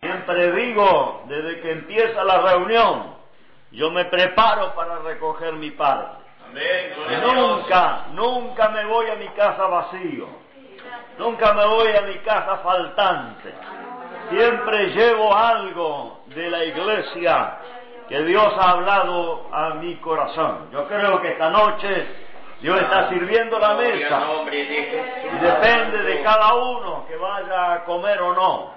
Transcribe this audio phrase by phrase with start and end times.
[0.00, 3.14] Siempre digo, desde que empieza la reunión,
[3.72, 6.24] yo me preparo para recoger mi parte.
[7.22, 10.26] Nunca, nunca me voy a mi casa vacío.
[11.18, 13.54] Nunca me voy a mi casa faltante.
[14.30, 17.58] Siempre llevo algo de la iglesia
[18.08, 20.68] que Dios ha hablado a mi corazón.
[20.72, 22.06] Yo creo que esta noche
[22.60, 24.22] Dios está sirviendo la mesa
[24.52, 28.74] y depende de cada uno que vaya a comer o no.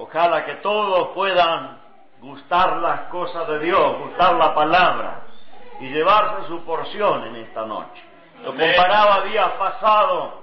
[0.00, 1.78] Ojalá que todos puedan
[2.20, 5.22] gustar las cosas de Dios, gustar la palabra
[5.80, 8.02] y llevarse su porción en esta noche.
[8.42, 10.34] Lo comparaba días pasados,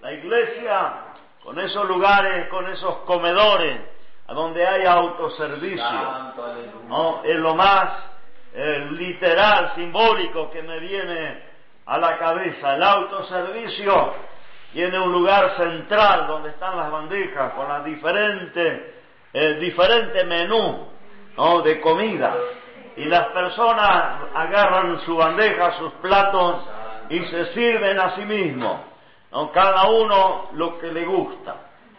[0.00, 0.94] la iglesia
[1.42, 3.78] con esos lugares, con esos comedores,
[4.26, 5.84] a donde hay autoservicio.
[6.88, 7.22] ¿no?
[7.24, 7.90] Es lo más
[8.54, 11.42] eh, literal, simbólico que me viene
[11.84, 12.74] a la cabeza.
[12.74, 14.14] El autoservicio
[14.74, 18.82] tiene un lugar central donde están las bandejas con las diferentes,
[19.32, 20.88] eh, diferentes menús
[21.36, 21.62] ¿no?
[21.62, 22.34] de comida.
[22.96, 26.64] Y las personas agarran su bandeja, sus platos
[27.08, 28.80] y se sirven a sí mismos.
[29.30, 29.52] ¿no?
[29.52, 31.54] Cada uno lo que le gusta.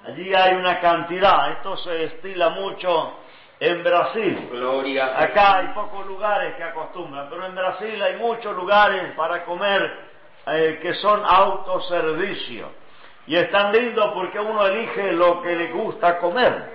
[0.05, 1.53] Allí hay una cantidad.
[1.53, 3.19] Esto se estila mucho
[3.57, 4.49] en Brasil.
[4.51, 5.17] Gloria.
[5.17, 10.14] Acá hay pocos lugares que acostumbran, pero en Brasil hay muchos lugares para comer
[10.47, 12.69] eh, que son autoservicio.
[13.27, 16.73] Y es tan lindo porque uno elige lo que le gusta comer.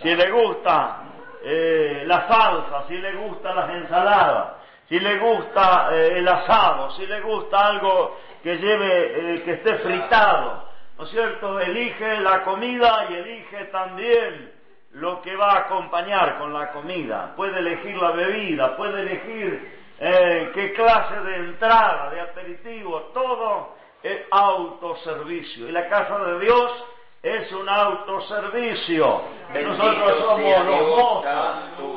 [0.00, 1.02] Si le gusta
[1.44, 7.06] eh, la salsa, si le gusta las ensaladas, si le gusta eh, el asado, si
[7.06, 11.60] le gusta algo que lleve, eh, que esté fritado, ¿no es cierto?
[11.60, 14.52] Elige la comida y elige también
[14.92, 17.32] lo que va a acompañar con la comida.
[17.36, 24.20] Puede elegir la bebida, puede elegir eh, qué clase de entrada, de aperitivo, todo es
[24.32, 25.68] autoservicio.
[25.68, 26.84] Y la casa de Dios
[27.22, 29.22] es un autoservicio.
[29.54, 31.24] Nosotros somos los mozos,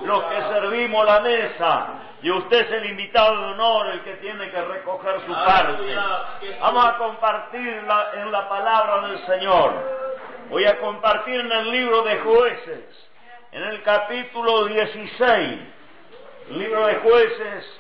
[0.05, 1.87] los que servimos la mesa.
[2.21, 5.83] Y usted es el invitado de honor, el que tiene que recoger su parte.
[6.59, 9.73] Vamos a compartir la- en la palabra del Señor.
[10.49, 13.09] Voy a compartir en el libro de jueces,
[13.51, 15.59] en el capítulo 16.
[16.49, 17.79] El libro de jueces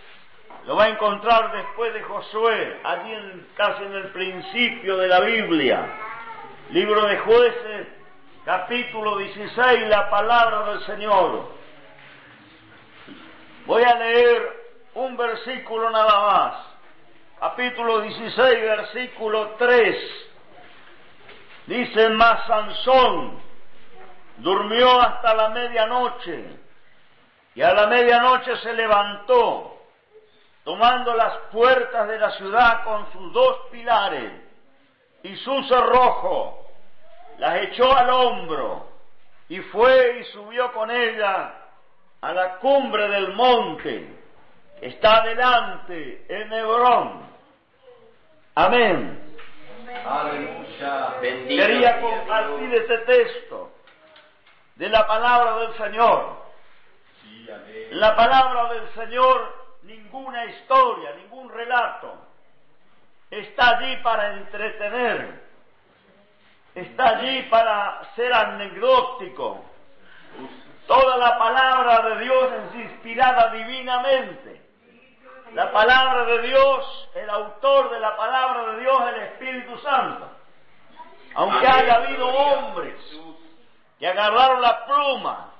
[0.65, 5.85] lo va a encontrar después de Josué, allí casi en el principio de la Biblia.
[6.71, 7.87] Libro de jueces,
[8.43, 11.49] capítulo 16, la palabra del Señor.
[13.67, 14.65] Voy a leer
[14.95, 16.55] un versículo nada más.
[17.39, 20.27] Capítulo 16, versículo 3.
[21.67, 23.39] Dice, más Sansón
[24.37, 26.65] durmió hasta la medianoche
[27.55, 29.74] y a la medianoche se levantó,
[30.65, 34.31] tomando las puertas de la ciudad con sus dos pilares
[35.21, 36.67] y su cerrojo,
[37.37, 38.87] las echó al hombro
[39.47, 41.53] y fue y subió con ella
[42.19, 44.07] a la cumbre del monte
[44.79, 47.29] que está delante en Hebrón.
[48.55, 49.37] Amén.
[50.03, 51.15] Aleluya.
[51.21, 53.71] Bendito Quería sea compartir este texto
[54.75, 56.43] de la palabra del Señor.
[57.21, 57.87] Sí, amén.
[57.91, 62.13] En la palabra del Señor ninguna historia, ningún relato
[63.29, 65.41] está allí para entretener,
[66.73, 69.63] está allí para ser anecdótico.
[70.87, 74.61] Toda la palabra de Dios es inspirada divinamente.
[75.53, 80.29] La palabra de Dios, el autor de la palabra de Dios, el Espíritu Santo.
[81.35, 82.95] Aunque haya habido hombres
[83.97, 85.53] que agarraron la pluma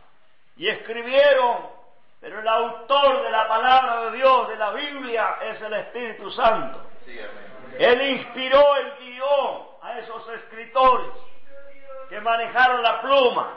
[0.58, 1.75] y escribieron,
[2.26, 6.82] pero el autor de la palabra de Dios, de la Biblia, es el Espíritu Santo.
[7.06, 7.20] Sí.
[7.78, 11.12] Él inspiró, él guió a esos escritores
[12.10, 13.54] que manejaron la pluma,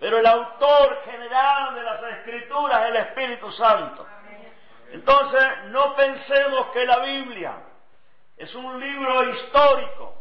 [0.00, 4.06] pero el autor general de las escrituras es el Espíritu Santo.
[4.90, 7.56] Entonces, no pensemos que la Biblia
[8.38, 10.14] es un libro histórico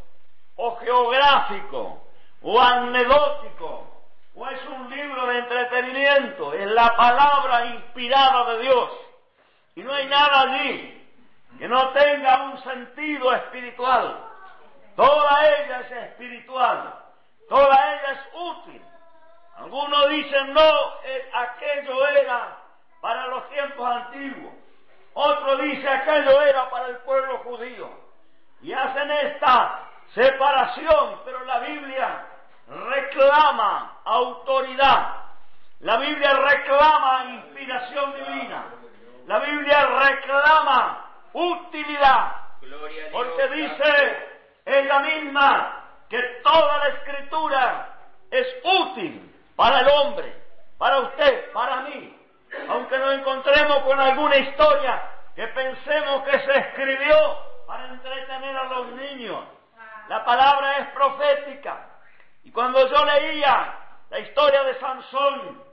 [0.57, 2.03] o geográfico
[2.41, 3.96] o anecdótico
[4.39, 8.91] o es un libro de entretenimiento, es la palabra inspirada de Dios.
[9.75, 11.09] Y no hay nada allí
[11.57, 14.25] que no tenga un sentido espiritual.
[14.95, 16.93] Toda ella es espiritual,
[17.49, 18.81] toda ella es útil.
[19.57, 22.57] Algunos dicen, no, eh, aquello era
[23.01, 24.53] para los tiempos antiguos.
[25.15, 27.89] Otro dice, aquello era para el pueblo judío.
[28.61, 29.79] Y hacen esta
[30.13, 32.25] separación, pero la Biblia
[32.67, 35.15] reclama autoridad.
[35.81, 38.65] La Biblia reclama inspiración divina.
[39.27, 42.35] La Biblia reclama utilidad.
[43.11, 44.27] Porque dice
[44.65, 47.89] en la misma que toda la escritura
[48.31, 50.33] es útil para el hombre,
[50.77, 52.17] para usted, para mí.
[52.69, 55.01] Aunque nos encontremos con alguna historia
[55.35, 57.15] que pensemos que se escribió
[57.67, 59.43] para entretener a los niños.
[60.07, 61.85] La palabra es profética.
[62.43, 65.63] Y cuando yo leía la historia de Sansón,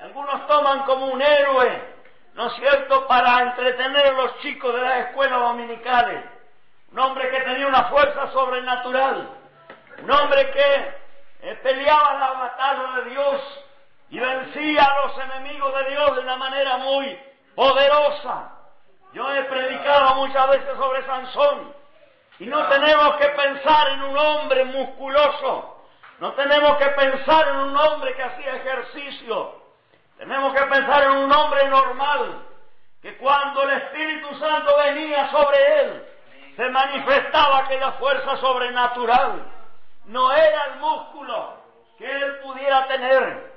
[0.00, 1.94] algunos toman como un héroe,
[2.34, 6.24] ¿no es cierto?, para entretener a los chicos de las escuelas dominicales.
[6.90, 9.30] Un hombre que tenía una fuerza sobrenatural.
[10.02, 11.02] Un hombre que
[11.42, 13.64] eh, peleaba la batalla de Dios
[14.10, 17.18] y vencía a los enemigos de Dios de una manera muy
[17.54, 18.52] poderosa.
[19.12, 21.74] Yo he predicado muchas veces sobre Sansón
[22.38, 25.71] y no tenemos que pensar en un hombre musculoso,
[26.22, 29.60] no tenemos que pensar en un hombre que hacía ejercicio,
[30.16, 32.46] tenemos que pensar en un hombre normal,
[33.02, 36.06] que cuando el Espíritu Santo venía sobre él,
[36.54, 39.46] se manifestaba aquella fuerza sobrenatural.
[40.04, 41.54] No era el músculo
[41.98, 43.52] que él pudiera tener.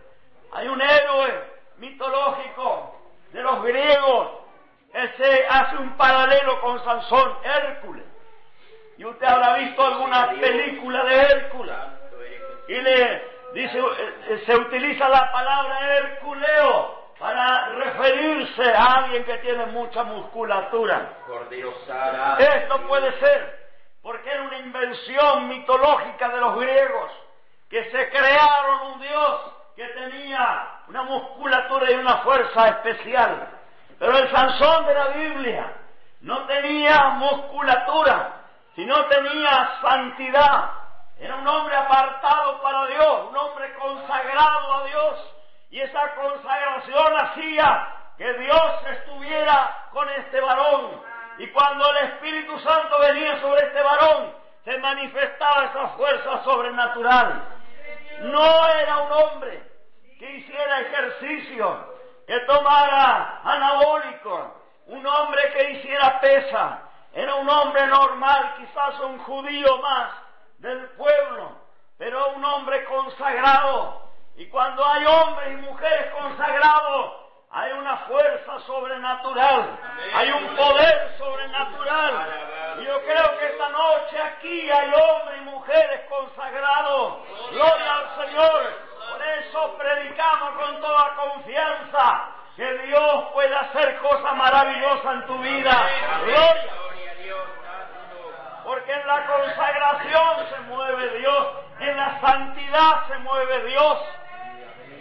[0.54, 1.44] Hay un héroe
[1.78, 3.00] mitológico
[3.32, 4.40] de los griegos
[4.92, 8.06] que se hace un paralelo con Sansón, Hércules.
[8.98, 12.05] Y usted habrá visto alguna película de Hércules.
[12.68, 13.24] Y le
[13.54, 21.10] dice, eh, se utiliza la palabra Hérculeo para referirse a alguien que tiene mucha musculatura.
[22.40, 23.66] Esto puede ser
[24.02, 27.12] porque era una invención mitológica de los griegos
[27.70, 29.42] que se crearon un dios
[29.76, 33.50] que tenía una musculatura y una fuerza especial.
[33.98, 35.74] Pero el Sansón de la Biblia
[36.22, 38.42] no tenía musculatura,
[38.76, 40.72] sino tenía santidad.
[41.20, 45.34] Era un hombre apartado para Dios, un hombre consagrado a Dios.
[45.70, 51.02] Y esa consagración hacía que Dios estuviera con este varón.
[51.38, 57.44] Y cuando el Espíritu Santo venía sobre este varón, se manifestaba esa fuerza sobrenatural.
[58.22, 59.64] No era un hombre
[60.20, 61.94] que hiciera ejercicio,
[62.28, 66.82] que tomara anabólico, un hombre que hiciera pesa.
[67.14, 70.25] Era un hombre normal, quizás un judío más
[70.66, 71.52] del pueblo,
[71.98, 74.02] pero un hombre consagrado
[74.36, 77.14] y cuando hay hombres y mujeres consagrados,
[77.52, 79.80] hay una fuerza sobrenatural,
[80.14, 82.80] hay un poder sobrenatural.
[82.82, 87.14] Y yo creo que esta noche aquí hay hombres y mujeres consagrados.
[87.52, 88.86] Gloria al Señor.
[89.10, 92.28] Por eso predicamos con toda confianza
[92.58, 95.90] que Dios puede hacer cosas maravillosas en tu vida.
[96.26, 96.74] Gloria.
[98.66, 101.48] Porque en la consagración se mueve Dios,
[101.80, 104.00] en la santidad se mueve Dios.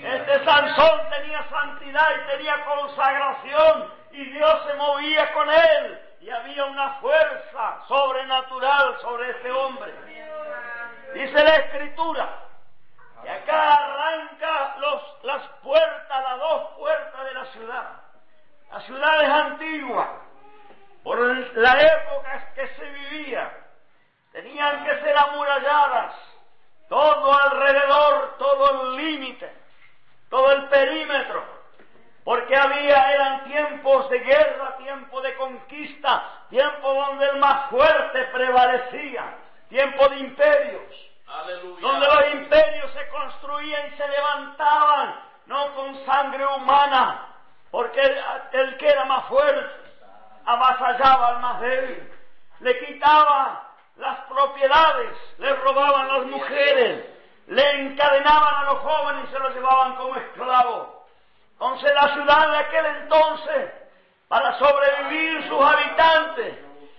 [0.03, 6.67] Este Sansón tenía santidad y tenía consagración y Dios se movía con él y había
[6.67, 9.95] una fuerza sobrenatural sobre este hombre.
[11.15, 12.29] Dice la escritura
[13.25, 17.91] y acá arranca los, las puertas, las dos puertas de la ciudad.
[18.71, 20.21] La ciudad es antigua,
[21.03, 23.64] por la época que se vivía,
[24.35, 26.15] tenían que ser amuralladas,
[26.91, 29.65] todo alrededor, todo el límite
[30.35, 31.45] todo el perímetro,
[32.25, 39.37] porque había, eran tiempos de guerra, tiempos de conquista, tiempos donde el más fuerte prevalecía,
[39.69, 41.11] tiempo de imperios,
[41.81, 47.29] donde los imperios se construían y se levantaban, no con sangre humana,
[47.71, 48.25] porque el,
[48.61, 49.85] el que era más fuerte
[50.47, 52.13] avasallaba al más débil,
[52.59, 57.05] le quitaba las propiedades, le robaban las mujeres,
[57.47, 60.89] le encadenaban a los jóvenes y se los llevaban como esclavos.
[61.53, 63.71] Entonces la ciudad de aquel entonces,
[64.29, 66.59] para sobrevivir sus habitantes,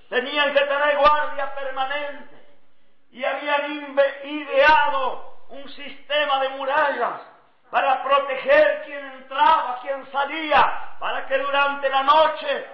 [0.09, 2.35] tenían que tener guardia permanente
[3.11, 7.21] y habían ideado un sistema de murallas
[7.69, 12.67] para proteger quien entraba, quien salía, para que durante la noche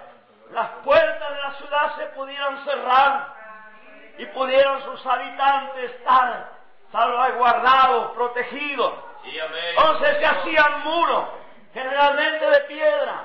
[0.50, 3.41] las puertas de la ciudad se pudieran cerrar
[4.18, 6.50] y pudieran sus habitantes estar
[6.90, 8.92] salvaguardados, protegidos.
[9.24, 11.24] Entonces se hacían muros,
[11.72, 13.24] generalmente de piedra,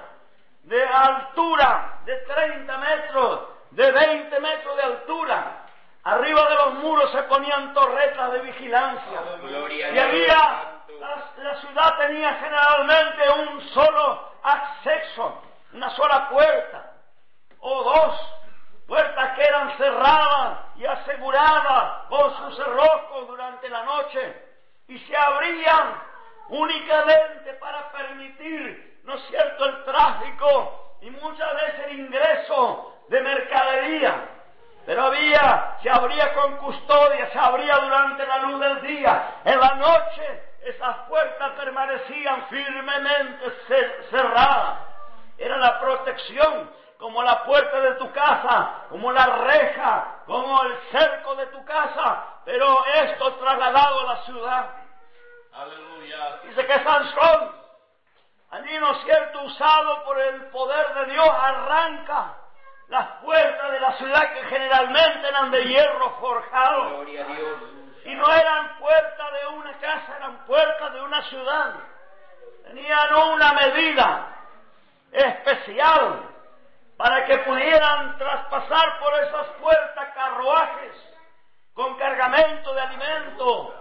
[0.64, 3.42] de altura de 30 metros,
[3.72, 5.64] de 20 metros de altura.
[6.04, 9.22] Arriba de los muros se ponían torretas de vigilancia.
[9.94, 15.42] y había La, la ciudad tenía generalmente un solo acceso,
[15.74, 16.94] una sola puerta,
[17.60, 18.37] o dos
[18.88, 24.42] puertas que eran cerradas y aseguradas con sus cerrojos durante la noche
[24.88, 26.02] y se abrían
[26.50, 34.30] únicamente para permitir, ¿no es cierto?, el tráfico y muchas veces el ingreso de mercadería.
[34.86, 39.42] Pero había, se abría con custodia, se abría durante la luz del día.
[39.44, 43.52] En la noche esas puertas permanecían firmemente
[44.10, 44.80] cerradas.
[45.38, 51.36] Era la protección, como la puerta de tu casa, como la reja, como el cerco
[51.36, 52.42] de tu casa.
[52.46, 54.70] Pero esto trasladado a la ciudad.
[55.54, 56.40] Aleluya.
[56.44, 57.56] Dice que Sansón,
[58.52, 62.36] allí no es cierto, usado por el poder de Dios, arranca
[62.88, 66.90] las puertas de la ciudad que generalmente eran de hierro forjado.
[66.90, 67.60] Gloria a Dios.
[68.06, 71.74] Y no eran puertas de una casa, eran puertas de una ciudad.
[72.64, 74.28] Tenían una medida
[75.12, 76.37] especial
[76.98, 80.94] para que pudieran traspasar por esas puertas carruajes
[81.74, 83.74] con cargamento de alimento,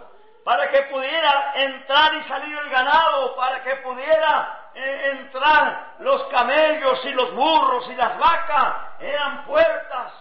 [0.45, 7.01] para que pudiera entrar y salir el ganado, para que pudiera eh, entrar los camellos
[7.07, 9.01] y los burros y las vacas.
[9.01, 10.13] Eran puertas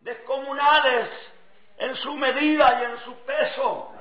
[0.00, 1.08] descomunales
[1.78, 3.92] en su medida y en su peso.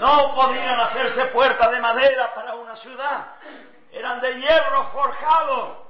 [0.00, 3.26] No podían hacerse puertas de madera para una ciudad.
[3.92, 5.87] Eran de hierro forjado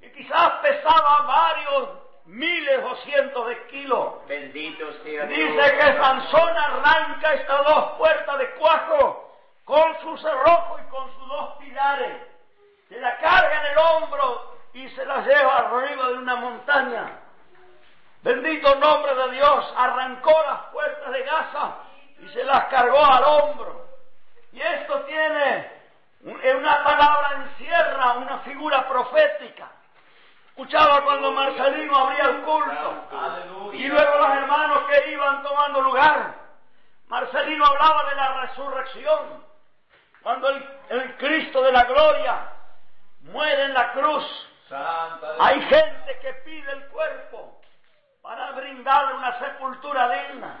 [0.00, 1.88] y quizás pesaba varios
[2.26, 4.26] miles o cientos de kilos.
[4.26, 5.28] Bendito sea Dios.
[5.28, 11.28] Dice que Sansón arranca estas dos puertas de cuajo con su cerrojo y con sus
[11.28, 12.16] dos pilares.
[12.88, 17.20] Se la carga en el hombro y se la lleva arriba de una montaña.
[18.22, 21.76] Bendito nombre de Dios, arrancó las puertas de Gaza
[22.18, 23.86] y se las cargó al hombro.
[24.52, 25.70] Y esto tiene,
[26.22, 29.70] una palabra encierra una figura profética.
[30.60, 33.08] Escuchaba cuando Marcelino abría el culto.
[33.72, 36.34] Y luego los hermanos que iban tomando lugar.
[37.08, 39.44] Marcelino hablaba de la resurrección.
[40.22, 42.52] Cuando el, Cristo de la gloria
[43.22, 44.48] muere en la cruz,
[45.38, 47.58] hay gente que pide el cuerpo
[48.20, 50.58] para brindarle una sepultura digna.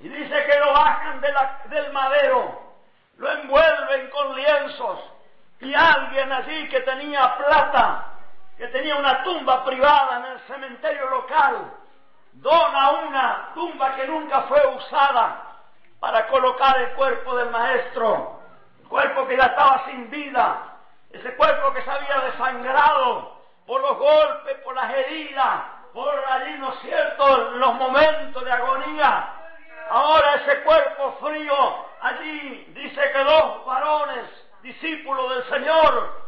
[0.00, 2.62] Y dice que lo bajan del madero,
[3.18, 5.00] lo envuelven con lienzos.
[5.60, 8.07] Y alguien allí que tenía plata
[8.58, 11.72] que tenía una tumba privada en el cementerio local,
[12.32, 15.44] dona una tumba que nunca fue usada
[16.00, 18.40] para colocar el cuerpo del maestro,
[18.82, 20.74] el cuerpo que ya estaba sin vida,
[21.10, 25.60] ese cuerpo que se había desangrado por los golpes, por las heridas,
[25.92, 29.34] por allí, ¿no es cierto?, los momentos de agonía.
[29.88, 34.26] Ahora ese cuerpo frío, allí dice que dos varones,
[34.62, 36.27] discípulos del Señor,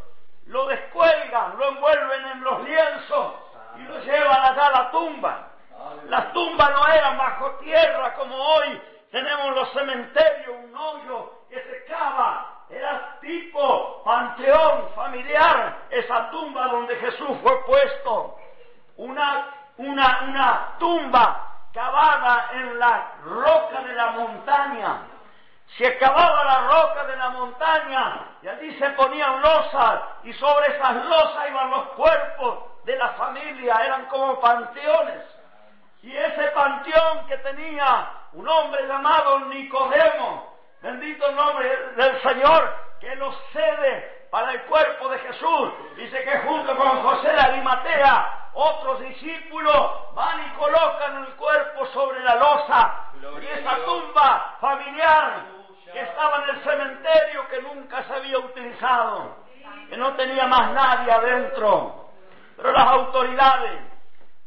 [0.50, 3.35] lo descuelgan, lo envuelven en los lienzos
[3.76, 5.47] y lo llevan allá a la tumba.
[6.09, 11.85] Las tumbas no eran bajo tierra como hoy tenemos los cementerios, un hoyo que se
[11.85, 12.64] cava.
[12.69, 18.37] Era tipo panteón familiar, esa tumba donde Jesús fue puesto.
[18.97, 25.02] Una, una, una tumba cavada en la roca de la montaña
[25.77, 31.05] se acababa la roca de la montaña y allí se ponían losas y sobre esas
[31.05, 35.23] losas iban los cuerpos de la familia, eran como panteones.
[36.03, 43.15] Y ese panteón que tenía un hombre llamado Nicodemo, bendito el nombre del Señor, que
[43.17, 45.73] lo cede para el cuerpo de Jesús.
[45.97, 52.21] Dice que junto con José de Arimatea, otros discípulos van y colocan el cuerpo sobre
[52.21, 52.95] la losa.
[53.41, 55.60] Y esa tumba familiar
[55.92, 59.37] que estaba en el cementerio que nunca se había utilizado,
[59.88, 62.11] que no tenía más nadie adentro.
[62.56, 63.80] Pero las autoridades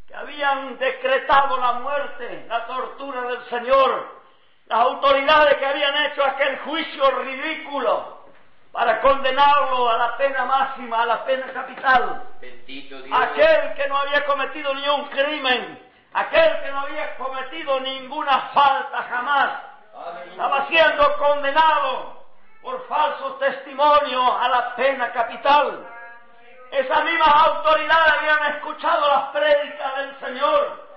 [0.07, 4.21] que habían decretado la muerte, la tortura del Señor,
[4.67, 8.23] las autoridades que habían hecho aquel juicio ridículo
[8.71, 12.23] para condenarlo a la pena máxima, a la pena capital.
[13.11, 15.79] Aquel que no había cometido ni un crimen,
[16.13, 19.72] aquel que no había cometido ninguna falta jamás,
[20.29, 22.23] estaba siendo condenado
[22.61, 25.87] por falso testimonio a la pena capital.
[26.71, 30.87] Esas mismas autoridades habían escuchado las prédicas del Señor.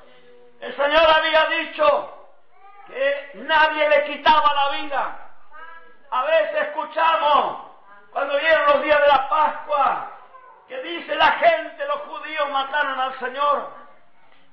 [0.60, 2.28] El Señor había dicho
[2.86, 5.18] que nadie le quitaba la vida.
[6.10, 7.66] A veces escuchamos,
[8.12, 10.10] cuando vienen los días de la Pascua,
[10.68, 13.70] que dice la gente, los judíos mataron al Señor.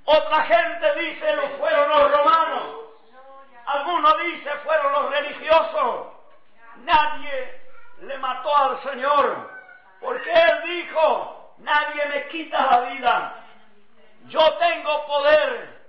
[0.05, 2.82] Otra gente dice, lo fueron los romanos.
[3.65, 6.08] Algunos dicen fueron los religiosos.
[6.77, 7.62] nadie
[8.01, 9.50] le mató al Señor,
[10.01, 13.36] porque Él dijo, nadie me quita la vida.
[14.25, 15.84] Yo tengo poder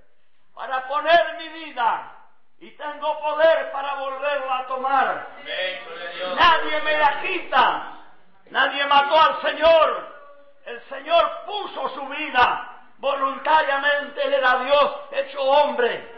[0.54, 2.12] para poner mi vida
[2.60, 5.28] y tengo poder para volverla a tomar.
[6.36, 7.90] Nadie me la quita.
[8.50, 10.14] Nadie mató al Señor.
[10.66, 14.22] El Señor puso su vida voluntariamente.
[14.22, 16.13] Él era Dios hecho hombre.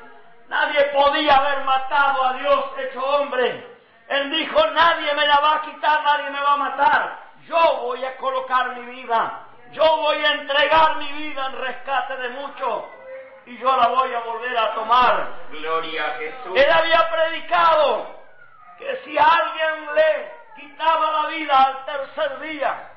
[0.49, 3.77] Nadie podía haber matado a Dios hecho hombre.
[4.09, 7.19] Él dijo, nadie me la va a quitar, nadie me va a matar.
[7.47, 9.43] Yo voy a colocar mi vida.
[9.73, 12.85] Yo voy a entregar mi vida en rescate de muchos
[13.47, 15.29] y yo la voy a volver a tomar.
[15.51, 16.53] Gloria a Jesús.
[16.55, 18.17] Él había predicado
[18.79, 22.91] que si alguien le quitaba la vida al tercer día,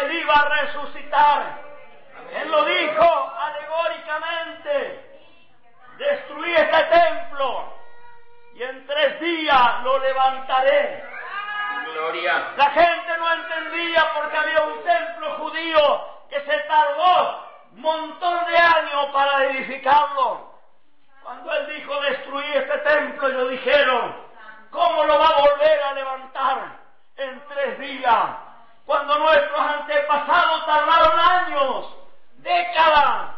[0.00, 1.58] él iba a resucitar.
[2.32, 5.01] Él lo dijo alegóricamente.
[5.98, 7.74] Destruí este templo
[8.54, 11.04] y en tres días lo levantaré.
[11.92, 12.52] Gloria.
[12.56, 18.56] La gente no entendía porque había un templo judío que se tardó un montón de
[18.56, 20.52] años para edificarlo.
[21.22, 24.16] Cuando él dijo destruir este templo, ellos dijeron,
[24.70, 26.58] ¿cómo lo va a volver a levantar
[27.16, 28.26] en tres días?
[28.86, 31.96] Cuando nuestros antepasados tardaron años,
[32.38, 33.30] décadas,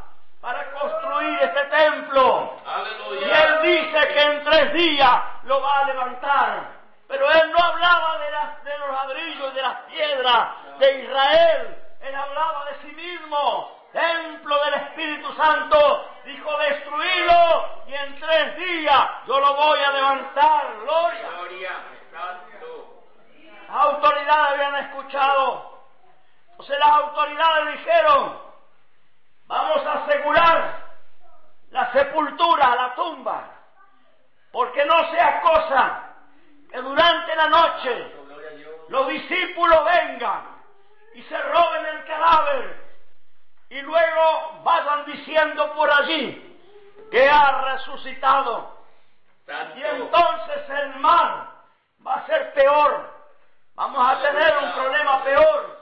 [0.44, 2.60] para construir este templo.
[2.66, 3.26] Aleluya.
[3.26, 6.68] Y él dice que en tres días lo va a levantar.
[7.08, 10.48] Pero él no hablaba de, las, de los ladrillos y de las piedras
[10.78, 11.78] de Israel.
[12.02, 13.88] Él hablaba de sí mismo.
[13.90, 16.10] Templo del Espíritu Santo.
[16.26, 20.74] Dijo destruirlo y en tres días yo lo voy a levantar.
[20.82, 21.28] Gloria.
[21.38, 21.70] Gloria.
[23.68, 25.80] Las autoridades habían escuchado.
[26.50, 28.43] Entonces las autoridades dijeron,
[29.46, 30.84] vamos a asegurar
[31.70, 33.50] la sepultura, la tumba,
[34.52, 36.02] porque no sea cosa
[36.70, 38.14] que durante la noche
[38.88, 40.42] los discípulos vengan
[41.14, 42.84] y se roben el cadáver
[43.70, 46.50] y luego vayan diciendo por allí
[47.10, 48.74] que ha resucitado.
[49.76, 51.50] Y entonces el mal
[52.06, 53.12] va a ser peor.
[53.74, 55.80] Vamos a tener un problema peor.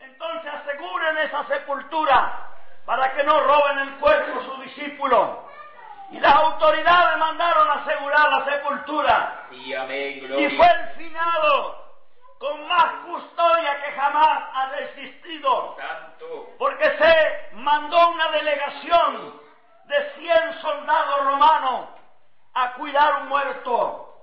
[0.00, 2.47] Entonces aseguren esa sepultura
[2.88, 5.40] para que no roben el cuerpo sus discípulos.
[6.10, 9.46] Y las autoridades mandaron asegurar la sepultura.
[9.50, 10.12] Y amén.
[10.16, 10.56] Y Gloria.
[10.56, 11.84] fue el finado
[12.38, 15.76] con más custodia que jamás ha existido.
[15.76, 16.46] Santo.
[16.58, 19.38] Porque se mandó una delegación
[19.84, 21.88] de 100 soldados romanos
[22.54, 24.14] a cuidar un muerto.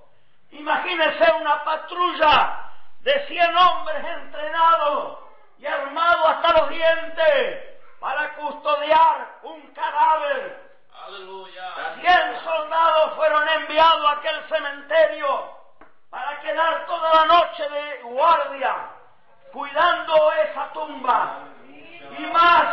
[0.50, 2.64] Imagínese una patrulla
[3.02, 5.18] de 100 hombres entrenados
[5.60, 10.66] y armados hasta los dientes para custodiar un cadáver.
[11.06, 11.94] Aleluya.
[12.00, 15.56] 100 soldados fueron enviados a aquel cementerio
[16.10, 18.76] para quedar toda la noche de guardia
[19.52, 21.38] cuidando esa tumba.
[22.18, 22.64] Y más,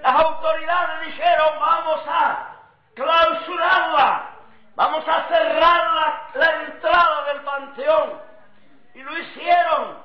[0.00, 2.48] las autoridades dijeron, vamos a
[2.94, 4.30] clausurarla,
[4.74, 8.20] vamos a cerrar la, la entrada del panteón.
[8.94, 10.02] Y lo hicieron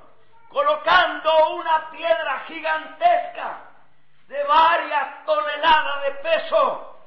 [0.50, 3.68] colocando una piedra gigantesca
[4.28, 6.98] de varias toneladas de peso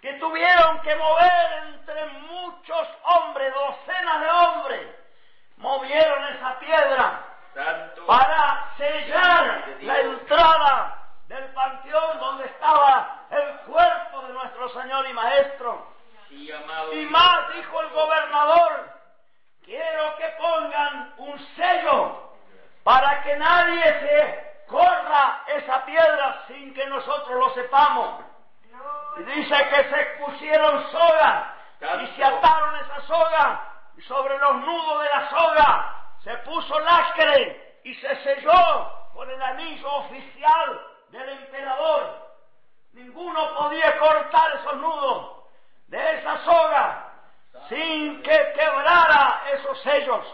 [0.00, 4.96] que tuvieron que mover entre muchos hombres, docenas de hombres,
[5.56, 7.20] movieron esa piedra
[8.06, 10.98] para sellar la entrada
[11.28, 15.86] del panteón donde estaba el cuerpo de nuestro Señor y Maestro.
[16.30, 18.90] Y más dijo el gobernador,
[19.64, 22.32] quiero que pongan un sello
[22.82, 28.24] para que nadie se corra esa piedra sin que nosotros lo sepamos.
[29.18, 31.44] Y dice que se pusieron sogas
[32.02, 37.80] y se ataron esa soga y sobre los nudos de la soga se puso lacre
[37.84, 40.80] y se selló con el anillo oficial
[41.10, 42.30] del emperador.
[42.94, 45.44] Ninguno podía cortar esos nudos
[45.88, 47.08] de esa soga
[47.68, 50.26] sin que quebrara esos sellos.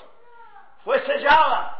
[0.84, 1.77] Fue sellada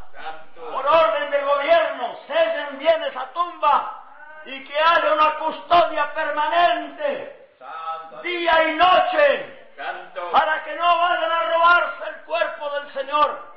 [0.88, 4.03] orden de gobierno, sellen bien esa tumba
[4.46, 8.22] y que haya una custodia permanente, Santo.
[8.22, 10.31] día y noche, Santo.
[10.31, 13.48] para que no vayan a robarse el cuerpo del Señor.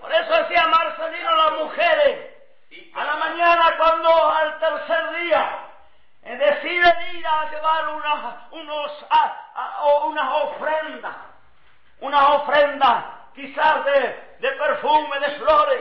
[0.00, 2.30] Por eso decía Marcelino a las mujeres,
[2.94, 5.58] a la mañana cuando al tercer día
[6.22, 11.16] eh, deciden ir a llevar unas, unos, a- a- o unas ofrendas,
[12.00, 15.80] unas ofrendas quizás de, de perfume, de flores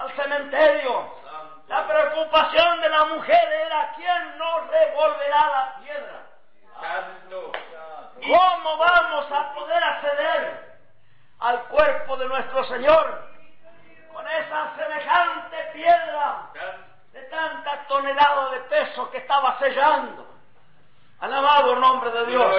[0.00, 1.14] al cementerio.
[1.68, 6.26] La preocupación de la mujer era quién nos revolverá la piedra.
[8.14, 10.78] ¿Cómo vamos a poder acceder
[11.38, 13.28] al cuerpo de nuestro Señor
[14.12, 16.48] con esa semejante piedra
[17.12, 20.26] de tanta tonelada de peso que estaba sellando?
[21.20, 22.56] Alabado el nombre de Dios.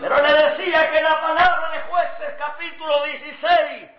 [0.00, 3.90] Pero le decía que la palabra de jueces capítulo 16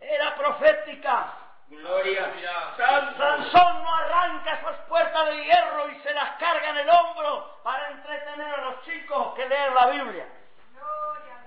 [0.00, 1.34] era profética
[1.70, 2.32] Gloria.
[2.76, 7.90] Sansón no arranca esas puertas de hierro y se las carga en el hombro para
[7.90, 10.26] entretener a los chicos que leen la Biblia.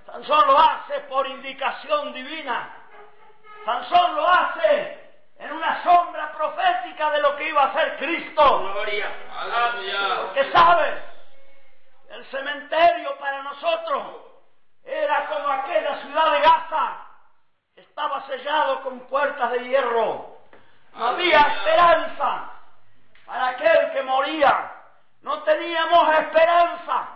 [0.06, 2.70] Sansón lo hace por indicación divina.
[3.66, 5.02] Sansón lo hace
[5.40, 8.60] en una sombra profética de lo que iba a ser Cristo.
[8.60, 9.12] Gloria.
[9.40, 10.22] Aleluya.
[10.22, 11.02] Porque sabes,
[12.10, 14.04] el cementerio para nosotros
[14.84, 17.11] era como aquella ciudad de Gaza.
[17.92, 20.38] Estaba sellado con puertas de hierro.
[20.94, 22.50] No había esperanza
[23.26, 24.72] para aquel que moría.
[25.22, 27.08] No teníamos esperanza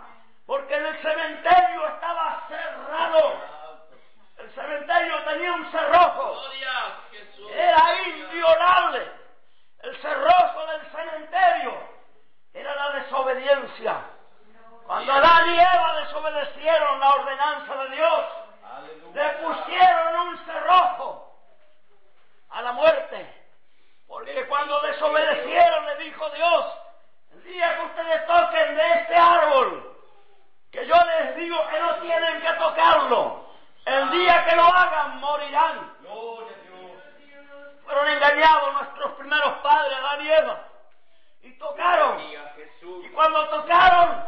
[0.44, 3.40] porque el cementerio estaba cerrado.
[4.36, 6.40] El cementerio tenía un cerrojo.
[6.42, 6.72] Gloria.
[7.10, 7.50] Jesús.
[7.52, 9.12] Era inviolable.
[9.80, 11.72] El cerrojo del cementerio
[12.52, 13.96] era la desobediencia.
[14.86, 18.24] Cuando Adán y Eva desobedecieron la ordenanza de Dios,
[19.14, 21.40] le pusieron un cerrojo
[22.50, 23.42] a la muerte.
[24.06, 26.66] Porque cuando desobedecieron le dijo Dios,
[27.32, 29.96] el día que ustedes toquen de este árbol,
[30.70, 33.46] que yo les digo que no tienen que tocarlo,
[33.86, 35.96] el día que lo hagan morirán.
[37.84, 40.58] Fueron engañados nuestros primeros padres, Adán y Eva,
[41.42, 42.18] y tocaron.
[42.18, 42.52] Gloria.
[42.56, 43.04] Jesús.
[43.06, 44.24] Y cuando tocaron,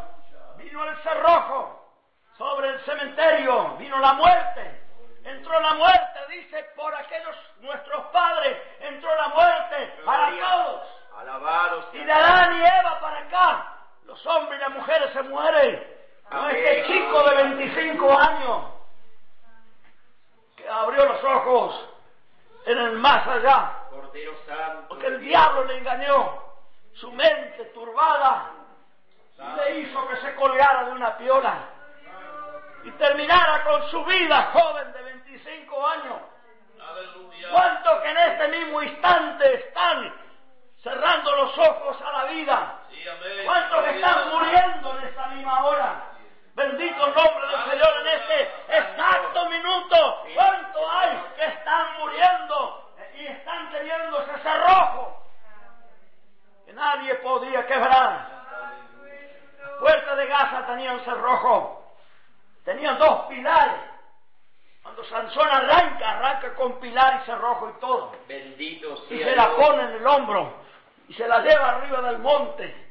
[0.57, 1.93] vino el cerrojo
[2.37, 4.81] sobre el cementerio, vino la muerte.
[5.25, 10.45] Entró la muerte, dice, por aquellos nuestros padres, entró la muerte para Gloria.
[10.49, 10.81] todos.
[11.19, 12.05] Alabado Y sea.
[12.05, 15.97] de Adán y Eva para acá, los hombres y las mujeres se mueren.
[16.31, 16.55] No Amén.
[16.55, 18.61] este chico de 25 años
[20.55, 21.89] que abrió los ojos
[22.65, 23.73] en el más allá.
[23.89, 24.87] Cordero Santo.
[24.89, 26.43] Porque el diablo le engañó,
[26.93, 28.51] su mente turbada,
[29.37, 31.57] y le hizo que se colgara de una piola
[32.83, 36.17] y terminara con su vida joven de 25 años.
[36.89, 37.49] Aleluya.
[37.51, 40.13] ¿Cuántos que en este mismo instante están
[40.83, 42.79] cerrando los ojos a la vida?
[42.89, 43.45] Sí, amén.
[43.45, 46.03] ¿Cuántos que están muriendo en esta misma hora?
[46.55, 48.41] Bendito el nombre del Señor en este
[48.77, 50.23] exacto minuto.
[50.35, 55.23] ¿Cuántos hay que están muriendo y están teniendo ese cerrojo
[56.65, 58.27] que nadie podía quebrar?
[59.61, 60.65] Las puertas de Gaza
[61.49, 61.95] tenían cerrojo,
[62.63, 63.81] tenían dos pilares.
[64.81, 69.17] Cuando Sansón arranca, arranca con pilar y cerrojo y todo Bendito sea.
[69.17, 70.53] y se la pone en el hombro
[71.07, 72.87] y se la lleva arriba del monte.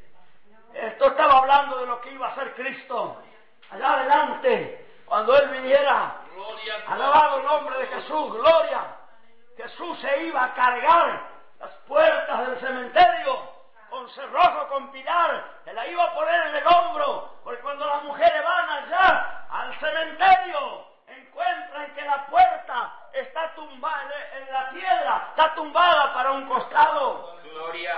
[0.73, 3.17] Esto estaba hablando de lo que iba a hacer Cristo
[3.71, 6.15] allá adelante, cuando Él viniera.
[6.87, 8.95] Alabado el nombre de Jesús, gloria.
[9.57, 11.21] Jesús se iba a cargar
[11.59, 13.58] las puertas del cementerio
[13.89, 18.03] con cerrojo, con pilar, se la iba a poner en el hombro, porque cuando las
[18.03, 25.55] mujeres van allá al cementerio, encuentran que la puerta está tumbada en la piedra, está
[25.55, 27.95] tumbada para un costado, Gloria.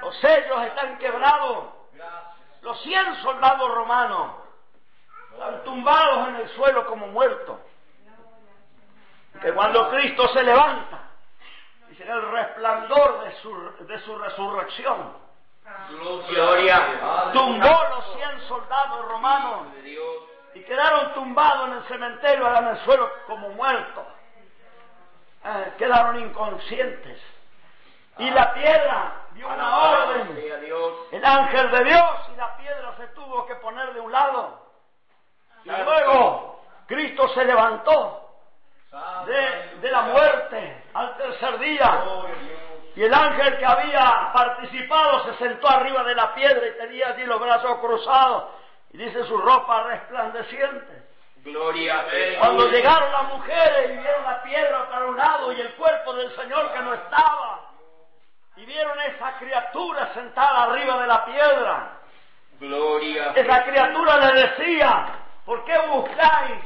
[0.00, 1.66] los sellos están quebrados,
[2.62, 4.46] los cien soldados romanos
[5.32, 7.58] están tumbados en el suelo como muertos.
[9.40, 11.05] Que cuando Cristo se levanta,
[11.96, 15.14] dice el resplandor de su, de su resurrección,
[16.28, 17.30] Gloria.
[17.32, 19.68] tumbó los cien soldados romanos
[20.54, 24.04] y quedaron tumbados en el cementerio, en el suelo como muertos.
[25.44, 27.20] Eh, quedaron inconscientes.
[28.18, 30.38] Y la piedra dio una orden
[31.12, 34.66] el ángel de Dios y la piedra se tuvo que poner de un lado.
[35.64, 38.25] Y luego Cristo se levantó
[39.26, 42.04] de, de la muerte al tercer día.
[42.94, 47.24] Y el ángel que había participado se sentó arriba de la piedra y tenía allí
[47.24, 48.44] los brazos cruzados.
[48.92, 51.06] Y dice su ropa resplandeciente.
[51.44, 52.04] Gloria.
[52.38, 56.34] Cuando llegaron las mujeres y vieron la piedra para un lado y el cuerpo del
[56.34, 57.60] Señor que no estaba,
[58.56, 62.00] y vieron esa criatura sentada arriba de la piedra,
[62.58, 63.32] Gloria.
[63.34, 65.06] esa criatura le decía,
[65.44, 66.64] ¿por qué buscáis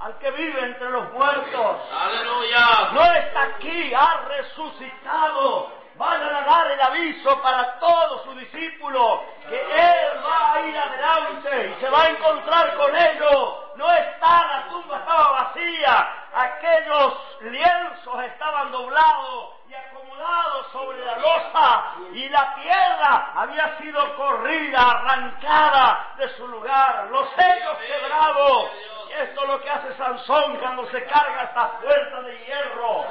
[0.00, 1.76] al que vive entre los muertos?
[1.92, 2.90] Aleluya.
[2.92, 5.78] No está aquí, ha resucitado.
[5.96, 11.76] Vayan a dar el aviso para todos sus discípulos que Él va a ir adelante
[11.76, 13.54] y se va a encontrar con ellos.
[13.76, 16.08] No está, la tumba estaba vacía.
[16.32, 21.84] Aquellos lienzos estaban doblados y acomodados sobre la losa
[22.14, 27.08] y la piedra había sido corrida, arrancada de su lugar.
[27.10, 28.70] Los sellos quebrados.
[29.18, 33.04] Esto es lo que hace Sansón cuando se carga estas puertas de hierro.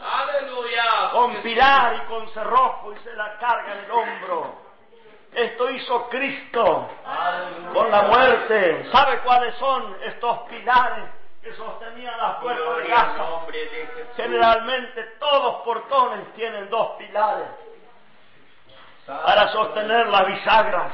[0.00, 1.10] Aleluya.
[1.12, 4.54] Con pilar y con cerrojo y se la carga en el hombro.
[5.32, 6.88] Esto hizo Cristo
[7.72, 8.88] con la muerte.
[8.92, 11.10] ¿Sabe cuáles son estos pilares
[11.42, 13.24] que sostenían las puertas de casa?
[14.16, 17.48] Generalmente todos portones tienen dos pilares
[19.06, 20.92] para sostener las bisagras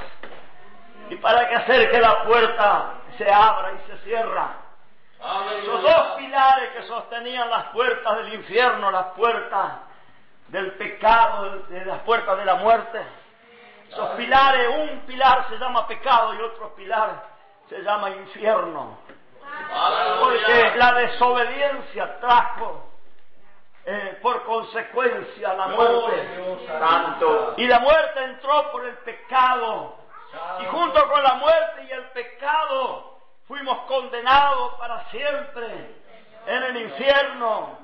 [1.11, 4.57] y para que hacer que la puerta se abra y se cierra.
[5.63, 9.73] Esos dos pilares que sostenían las puertas del infierno, las puertas
[10.49, 13.03] del pecado, de las puertas de la muerte.
[13.91, 17.23] Esos pilares, un pilar se llama pecado y otro pilar
[17.69, 18.99] se llama infierno.
[20.21, 22.89] Porque la desobediencia trajo
[23.85, 26.29] eh, por consecuencia la muerte.
[27.59, 30.00] Y la muerte entró por el pecado.
[30.61, 35.97] Y junto con la muerte y el pecado fuimos condenados para siempre
[36.47, 37.79] en el infierno.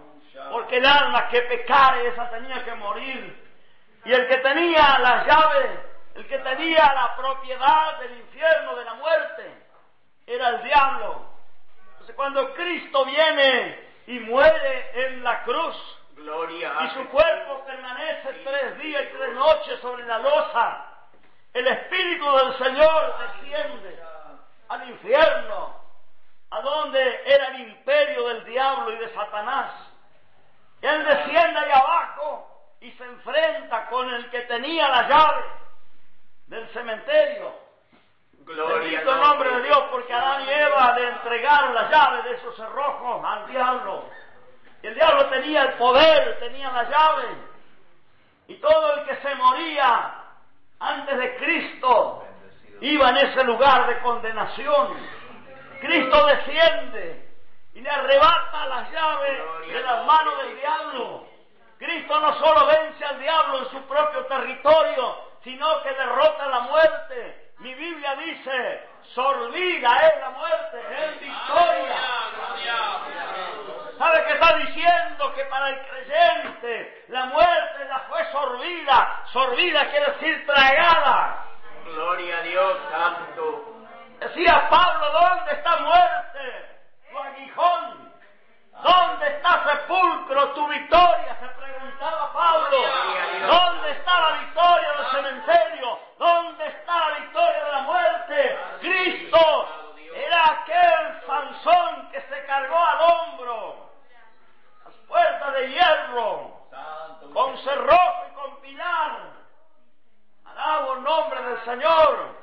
[0.50, 3.44] Porque el alma que pecare, esa tenía que morir.
[4.04, 5.80] Y el que tenía las llaves,
[6.14, 9.64] el que tenía la propiedad del infierno, de la muerte,
[10.26, 11.30] era el diablo.
[11.92, 18.78] Entonces cuando Cristo viene y muere en la cruz, Gloria y su cuerpo permanece tres
[18.78, 20.95] días y tres noches sobre la losa.
[21.56, 23.98] El Espíritu del Señor desciende
[24.68, 25.80] al infierno,
[26.50, 29.72] a donde era el imperio del diablo y de Satanás.
[30.82, 35.44] Él desciende ahí abajo y se enfrenta con el que tenía la llave
[36.48, 37.54] del cementerio.
[38.44, 42.34] Gloria Bendito el nombre de Dios, porque Adán y Eva le entregaron la llave de
[42.34, 44.04] esos cerrojos al diablo.
[44.82, 47.28] El diablo tenía el poder, tenía la llave.
[48.46, 50.25] Y todo el que se moría
[50.78, 52.24] antes de Cristo
[52.80, 54.96] iba en ese lugar de condenación.
[55.80, 57.26] Cristo desciende
[57.74, 61.26] y le arrebata las llaves de las manos del diablo.
[61.78, 67.52] Cristo no solo vence al diablo en su propio territorio, sino que derrota la muerte.
[67.58, 71.96] Mi Biblia dice, sorbida es la muerte, es victoria.
[73.98, 75.32] ¿Sabe qué está diciendo?
[75.34, 79.22] Que para el creyente la muerte la fue sorbida.
[79.32, 81.44] Sorbida quiere decir tragada.
[81.84, 83.64] Gloria a Dios, Santo.
[84.20, 86.80] Decía Pablo, ¿dónde está muerte?
[87.10, 88.12] Tu aguijón.
[88.82, 90.50] ¿Dónde está sepulcro?
[90.50, 92.78] Tu victoria, se preguntaba Pablo.
[93.46, 95.98] ¿Dónde está la victoria del cementerio?
[96.18, 98.58] ¿Dónde está la victoria de la muerte?
[98.80, 99.85] Cristo
[100.24, 103.90] era aquel Sansón que se cargó al hombro
[104.84, 106.56] las puertas de hierro
[107.32, 109.20] con cerrojo y con pilar.
[110.44, 112.36] Alabo el nombre del Señor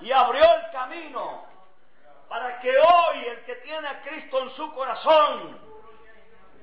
[0.00, 1.44] y abrió el camino
[2.28, 5.58] para que hoy el que tiene a Cristo en su corazón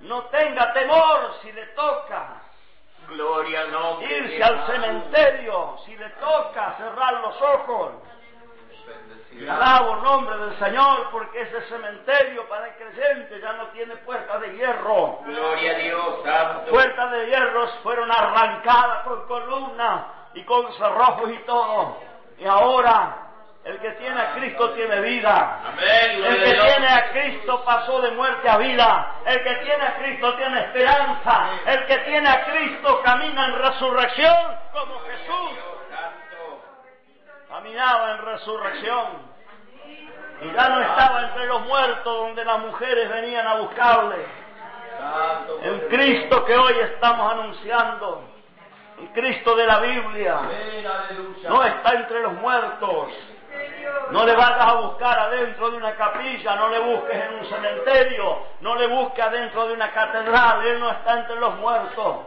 [0.01, 2.41] no tenga temor si le toca
[3.07, 7.93] Gloria al nombre de irse al cementerio, si le toca cerrar los ojos.
[9.45, 14.41] Alabo el nombre del Señor porque ese cementerio para el creyente ya no tiene puertas
[14.41, 15.19] de hierro.
[15.25, 16.71] Gloria a Dios, Santo.
[16.71, 21.97] puertas de hierro fueron arrancadas con columnas y con cerrojos y todo.
[22.39, 23.27] Y ahora
[23.67, 25.59] el que tiene a Cristo tiene vida.
[25.65, 26.23] Amén.
[26.23, 29.15] El que tiene a Cristo pasó de muerte a vida.
[29.25, 31.49] El que tiene a Cristo tiene esperanza.
[31.65, 35.76] El que tiene a Cristo camina en resurrección como Jesús.
[37.57, 39.37] Caminaba en resurrección.
[40.41, 44.25] Y ya no estaba entre los muertos donde las mujeres venían a buscarle.
[45.63, 48.23] El Cristo que hoy estamos anunciando,
[48.99, 50.39] el Cristo de la Biblia,
[51.49, 53.09] no está entre los muertos.
[54.11, 58.39] No le vayas a buscar adentro de una capilla, no le busques en un cementerio,
[58.61, 62.17] no le busques adentro de una catedral, Él no está entre los muertos,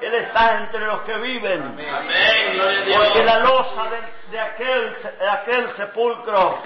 [0.00, 1.62] Él está entre los que viven.
[1.62, 2.94] Amén.
[2.96, 6.58] Porque la losa de, de aquel, de aquel sepulcro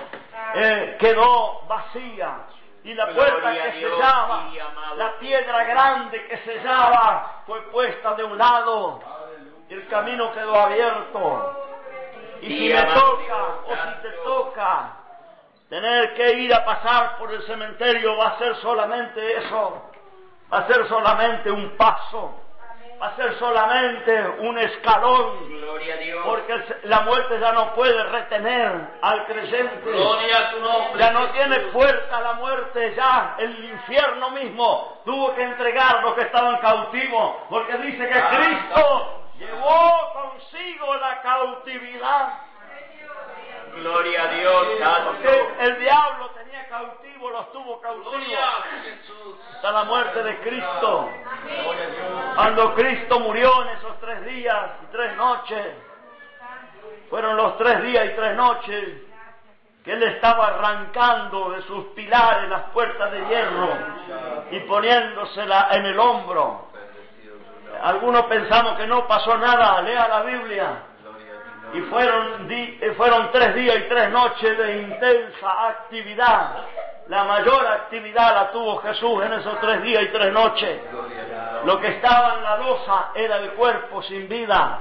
[0.54, 2.46] eh, quedó vacía.
[2.84, 4.50] Y la puerta que sellaba,
[4.96, 9.00] la piedra grande que sellaba, fue puesta de un lado.
[9.70, 11.60] Y el camino quedó abierto.
[12.42, 14.92] Y si me toca, o si te toca,
[15.70, 19.90] tener que ir a pasar por el cementerio va a ser solamente eso.
[20.52, 22.43] Va a ser solamente un paso.
[23.04, 25.46] Va a ser solamente un escalón.
[25.50, 26.22] Gloria a Dios.
[26.24, 29.82] Porque la muerte ya no puede retener al creyente.
[29.84, 30.98] Gloria a tu nombre.
[30.98, 36.22] Ya no tiene fuerza la muerte, ya el infierno mismo tuvo que entregar los que
[36.22, 38.36] estaban cautivos, porque dice que Santo.
[38.38, 42.28] Cristo llevó consigo la cautividad.
[43.76, 44.66] Gloria a Dios,
[45.06, 48.38] Porque el diablo tenía cautivo los tuvo cautivos
[49.54, 51.10] hasta la muerte de Cristo.
[52.34, 55.66] Cuando Cristo murió en esos tres días y tres noches,
[57.10, 59.02] fueron los tres días y tres noches
[59.84, 63.68] que Él estaba arrancando de sus pilares las puertas de hierro
[64.50, 66.68] y poniéndosela en el hombro.
[67.82, 70.82] Algunos pensamos que no pasó nada, lea la Biblia.
[71.74, 76.56] Y fueron, di- eh, fueron tres días y tres noches de intensa actividad.
[77.08, 80.80] La mayor actividad la tuvo Jesús en esos tres días y tres noches.
[81.64, 84.78] Lo que estaba en la losa era el cuerpo sin vida,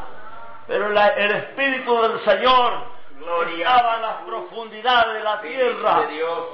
[0.67, 3.67] pero la- el Espíritu del Señor Gloria.
[3.67, 5.95] estaba en las profundidades de la tierra,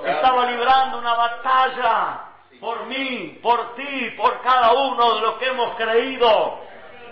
[0.06, 2.19] estaba librando una batalla
[2.60, 6.60] por mí, por ti, por cada uno de los que hemos creído.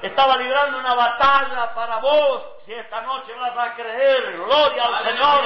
[0.02, 5.42] Estaba librando una batalla para vos, si esta noche vas a creer, gloria al Señor.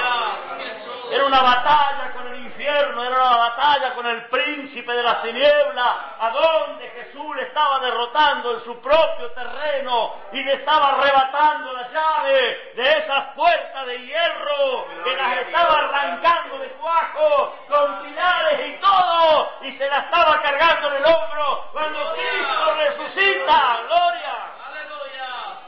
[1.11, 5.95] Era una batalla con el infierno, era una batalla con el príncipe de las tinieblas,
[6.19, 11.91] a donde Jesús le estaba derrotando en su propio terreno y le estaba arrebatando la
[11.91, 18.81] llave de esas puertas de hierro que las estaba arrancando de cuajo con pilares y
[18.81, 24.51] todo y se la estaba cargando en el hombro cuando Cristo resucita, gloria.
[24.67, 25.61] Aleluya.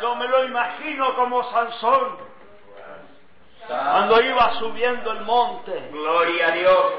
[0.00, 2.32] Yo me lo imagino como Sansón
[3.66, 5.88] cuando iba subiendo el monte.
[5.92, 6.92] Gloria a Dios.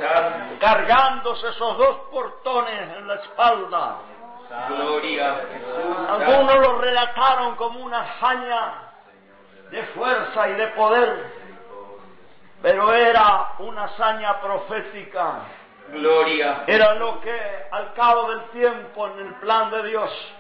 [0.60, 3.98] Cargándose esos dos portones en la espalda.
[4.70, 6.10] Gloria a Jesús.
[6.10, 8.74] Algunos lo relataron como una hazaña
[9.72, 11.34] de fuerza y de poder,
[12.62, 15.40] pero era una hazaña profética.
[15.90, 16.64] Gloria.
[16.68, 20.34] Era lo que al cabo del tiempo en el plan de Dios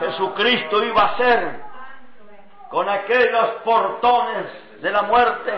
[0.00, 1.60] Jesucristo iba a hacer
[2.70, 5.52] con aquellos portones de la muerte.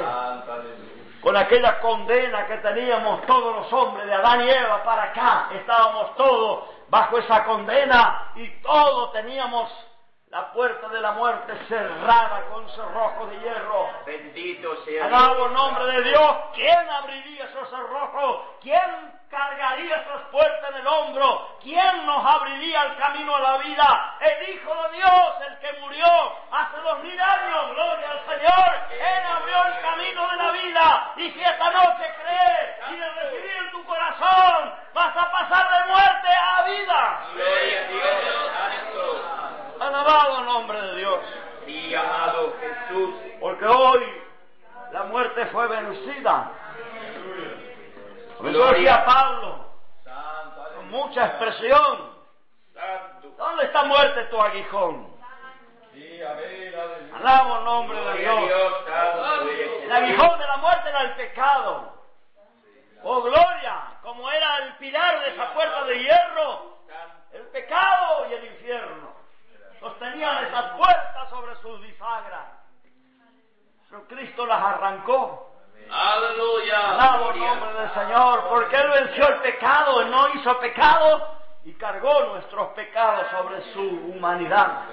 [1.21, 6.17] Con aquella condena que teníamos todos los hombres de Adán y Eva para acá, estábamos
[6.17, 9.71] todos bajo esa condena y todos teníamos
[10.33, 13.90] la puerta de la muerte cerrada con cerrojos de hierro.
[14.07, 16.37] Bendito sea Alabo el nombre de Dios.
[16.55, 18.40] ¿Quién abriría esos cerrojos?
[18.62, 21.59] ¿Quién cargaría esas puertas en el hombro?
[21.61, 24.16] ¿Quién nos abriría el camino a la vida?
[24.21, 26.07] El Hijo de Dios, el que murió
[26.51, 27.75] hace dos mil años.
[27.75, 28.75] Gloria al Señor.
[28.90, 31.12] Él abrió el camino de la vida.
[31.16, 35.92] Y si esta noche crees y de recibir en tu corazón, vas a pasar de
[35.92, 37.21] muerte a vida.
[37.35, 39.52] Gloria a Dios.
[39.83, 41.18] Alabado el nombre de Dios.
[41.66, 43.14] Mi amado Jesús.
[43.40, 44.23] Porque hoy
[44.92, 46.53] la muerte fue vencida.
[48.45, 49.66] Eso decía Pablo,
[50.05, 50.75] Santo.
[50.77, 52.12] con mucha expresión.
[53.37, 55.16] ¿dónde está muerte tu aguijón?
[55.92, 56.21] Sí.
[57.14, 58.51] Alabo el nombre de Dios.
[59.85, 61.92] El aguijón de la muerte era el pecado.
[63.03, 66.77] Oh gloria, como era el pilar de esa puerta de hierro,
[67.33, 69.21] el pecado y el infierno.
[69.83, 72.47] Sostenían esas puertas sobre sus bisagras.
[73.90, 75.51] Pero Cristo las arrancó.
[75.90, 76.92] Aleluya.
[76.92, 81.75] Alabo el nombre del Señor, porque Él venció el pecado, Él no hizo pecado y
[81.75, 84.85] cargó nuestros pecados sobre su humanidad.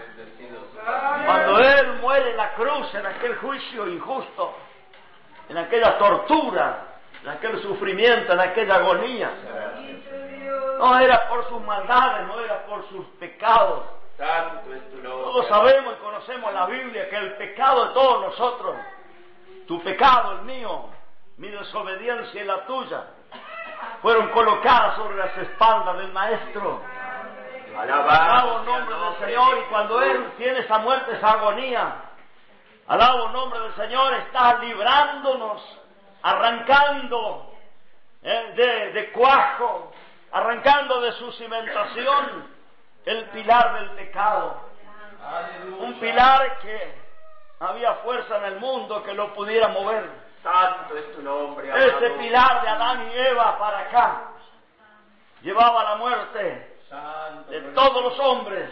[1.23, 4.57] Cuando Él muere en la cruz, en aquel juicio injusto,
[5.49, 6.87] en aquella tortura,
[7.21, 9.31] en aquel sufrimiento, en aquella agonía,
[10.79, 13.98] no era por sus maldades, no era por sus pecados.
[14.19, 18.75] Todos sabemos y conocemos la Biblia que el pecado de todos nosotros,
[19.65, 20.89] tu pecado, el mío,
[21.37, 23.05] mi desobediencia y la tuya,
[24.01, 26.81] fueron colocadas sobre las espaldas del Maestro.
[27.77, 31.95] Alabado nombre del Señor y cuando Él tiene esa muerte, esa agonía,
[32.87, 35.61] alabo nombre del Señor, está librándonos,
[36.23, 37.53] arrancando
[38.21, 39.93] eh, de, de cuajo,
[40.33, 42.48] arrancando de su cimentación
[43.05, 44.69] el pilar del pecado.
[45.79, 46.93] Un pilar que
[47.59, 50.09] había fuerza en el mundo que lo pudiera mover.
[50.41, 51.69] Santo es tu nombre.
[51.69, 54.21] Ese pilar de Adán y Eva para acá
[55.41, 57.51] llevaba la muerte Santo.
[57.51, 58.69] de todos los hombres,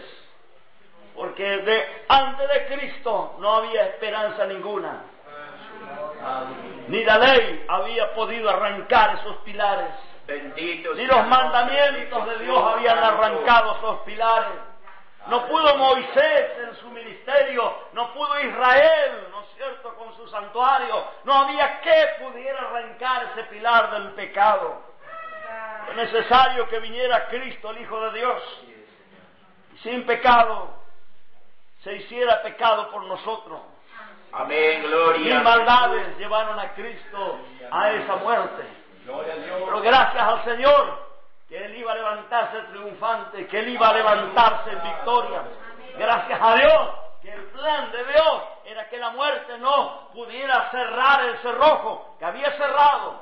[1.14, 5.02] porque de, antes de Cristo no había esperanza ninguna,
[6.88, 9.92] ni la ley había podido arrancar esos pilares,
[10.28, 14.58] Bendito ni los mandamientos de Dios habían arrancado esos pilares.
[15.28, 21.02] No pudo Moisés en su ministerio, no pudo Israel, ¿no es cierto?, con su santuario.
[21.24, 24.82] No había que pudiera arrancar ese pilar del pecado.
[25.88, 28.42] Es necesario que viniera Cristo, el Hijo de Dios,
[29.74, 30.74] y sin pecado
[31.84, 33.60] se hiciera pecado por nosotros.
[34.30, 35.40] Amén, gloria.
[35.40, 37.38] maldades llevaron a Cristo
[37.70, 38.77] a esa muerte.
[39.08, 41.08] Pero gracias al Señor
[41.48, 45.42] que Él iba a levantarse triunfante, que Él iba a levantarse en victoria.
[45.96, 46.88] Gracias a Dios
[47.22, 52.24] que el plan de Dios era que la muerte no pudiera cerrar el cerrojo que
[52.24, 53.20] había cerrado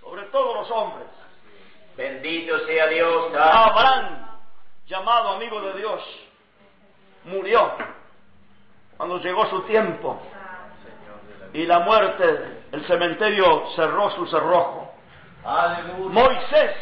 [0.00, 1.08] sobre todos los hombres.
[1.96, 3.32] Bendito sea Dios.
[3.32, 3.42] santo.
[3.42, 4.26] Abraham,
[4.86, 6.02] llamado amigo de Dios,
[7.24, 7.72] murió
[8.96, 10.20] cuando llegó su tiempo
[11.52, 14.92] y la muerte, el cementerio cerró su cerrojo.
[16.10, 16.76] Moisés,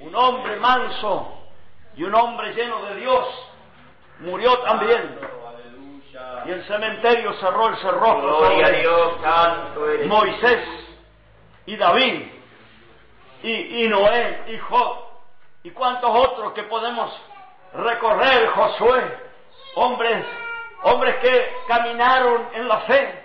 [0.00, 1.38] un hombre manso
[1.96, 3.26] y un hombre lleno de Dios,
[4.20, 5.18] murió también
[6.46, 8.20] y el cementerio cerró el cerrojo.
[8.20, 8.82] Gloria a sobre él.
[8.82, 10.06] Dios, santo eres.
[10.06, 10.68] Moisés
[11.66, 12.32] y David
[13.42, 14.98] y, y Noé y Job
[15.64, 17.10] y cuantos otros que podemos
[17.74, 19.18] recorrer, Josué,
[19.74, 20.24] hombres,
[20.84, 23.24] hombres que caminaron en la fe,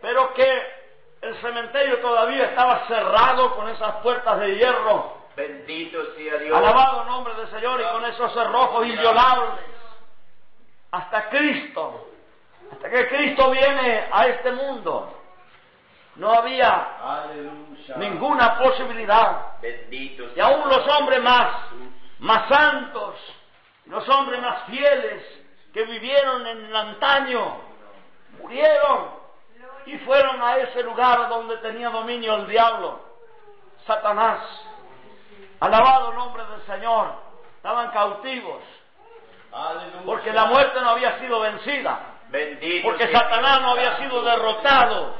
[0.00, 0.77] pero que
[1.20, 5.18] el cementerio todavía estaba cerrado con esas puertas de hierro.
[5.36, 6.56] Bendito sea Dios.
[6.56, 9.64] Alabado nombre del Señor y con esos cerrojos inviolables.
[10.90, 12.08] Hasta Cristo,
[12.72, 15.14] hasta que Cristo viene a este mundo,
[16.16, 16.88] no había
[17.96, 21.48] ninguna posibilidad Bendito y sea aún los hombres más,
[22.20, 23.14] más santos,
[23.86, 25.22] los hombres más fieles
[25.72, 27.60] que vivieron en el antaño,
[28.38, 29.17] murieron
[29.88, 33.00] y fueron a ese lugar donde tenía dominio el diablo,
[33.86, 34.40] Satanás.
[35.60, 37.14] Alabado el nombre del Señor,
[37.56, 38.62] estaban cautivos,
[40.04, 45.14] porque la muerte no había sido vencida, Bendito porque Satanás no había sido derrotado,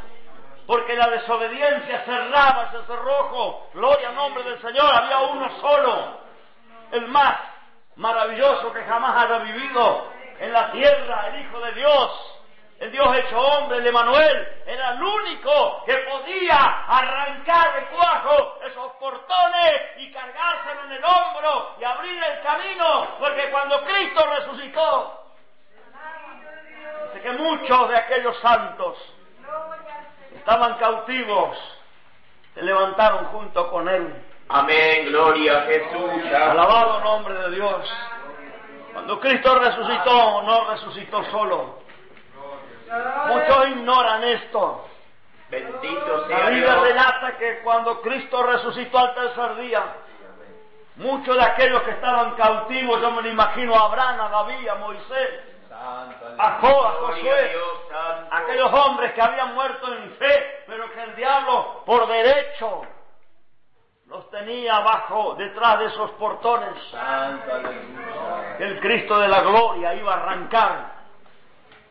[0.66, 3.70] porque la desobediencia cerraba ese cerrojo.
[3.72, 6.20] Gloria al nombre del Señor, había uno solo,
[6.92, 7.38] el más
[7.96, 12.27] maravilloso que jamás haya vivido en la tierra, el Hijo de Dios.
[12.78, 18.92] El Dios hecho hombre, el Emanuel, era el único que podía arrancar de cuajo esos
[19.00, 25.24] portones y cargárselo en el hombro y abrir el camino, porque cuando Cristo resucitó,
[27.06, 28.96] dice que muchos de aquellos santos
[30.36, 31.58] estaban cautivos,
[32.54, 34.24] se levantaron junto con él.
[34.50, 36.32] Amén, gloria a Jesús.
[36.32, 37.92] Alabado nombre de Dios.
[38.92, 41.87] Cuando Cristo resucitó, no resucitó solo.
[43.28, 44.88] Muchos ignoran esto.
[45.50, 49.82] Bendito La Biblia relata que cuando Cristo resucitó al tercer día,
[50.96, 54.74] muchos de aquellos que estaban cautivos, yo me lo imagino a Abraham, a David, a
[54.74, 55.40] Moisés,
[56.38, 57.56] a Job, a Josué,
[58.30, 62.82] aquellos hombres que habían muerto en fe, pero que el diablo por derecho
[64.06, 66.74] los tenía abajo, detrás de esos portones.
[68.58, 70.97] que el Cristo de la gloria iba a arrancar.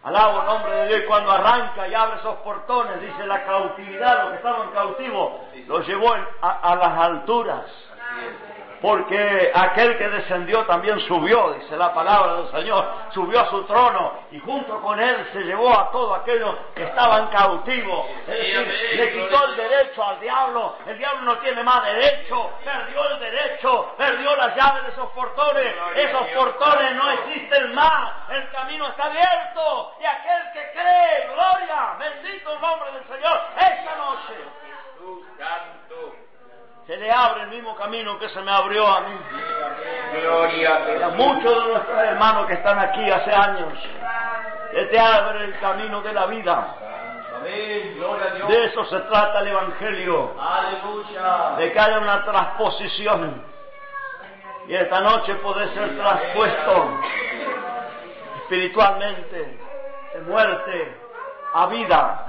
[0.07, 4.21] Alabo el nombre de Dios y cuando arranca y abre esos portones, dice la cautividad,
[4.21, 5.33] los que estaban cautivos,
[5.67, 7.65] los llevó a, a las alturas.
[8.81, 14.13] Porque aquel que descendió también subió, dice la palabra del Señor, subió a su trono
[14.31, 18.05] y junto con él se llevó a todos aquellos que estaban cautivos.
[18.27, 20.75] Es decir, le quitó el derecho al diablo.
[20.85, 25.73] El diablo no tiene más derecho, perdió el derecho, perdió las llaves de esos portones.
[25.95, 28.29] Esos portones no existen más.
[28.29, 33.95] El camino está abierto y aquel que cree, gloria, bendito el nombre del Señor, esta
[33.95, 34.35] noche.
[36.87, 39.19] Se le abre el mismo camino que se me abrió a mí.
[40.21, 43.73] Gloria a muchos de nuestros hermanos que están aquí hace años,
[44.71, 46.75] Él te abre el camino de la vida.
[47.43, 50.33] De eso se trata el Evangelio,
[51.57, 53.43] de que haya una transposición.
[54.67, 56.99] Y esta noche puede ser traspuesto
[58.43, 59.59] espiritualmente
[60.13, 60.97] de muerte
[61.53, 62.25] a vida.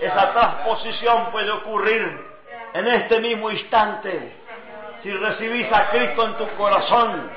[0.00, 2.27] Esa transposición puede ocurrir
[2.74, 4.36] en este mismo instante.
[5.02, 7.30] Si recibís a Cristo en tu corazón,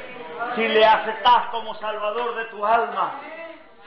[0.55, 3.13] si le aceptás como Salvador de tu alma,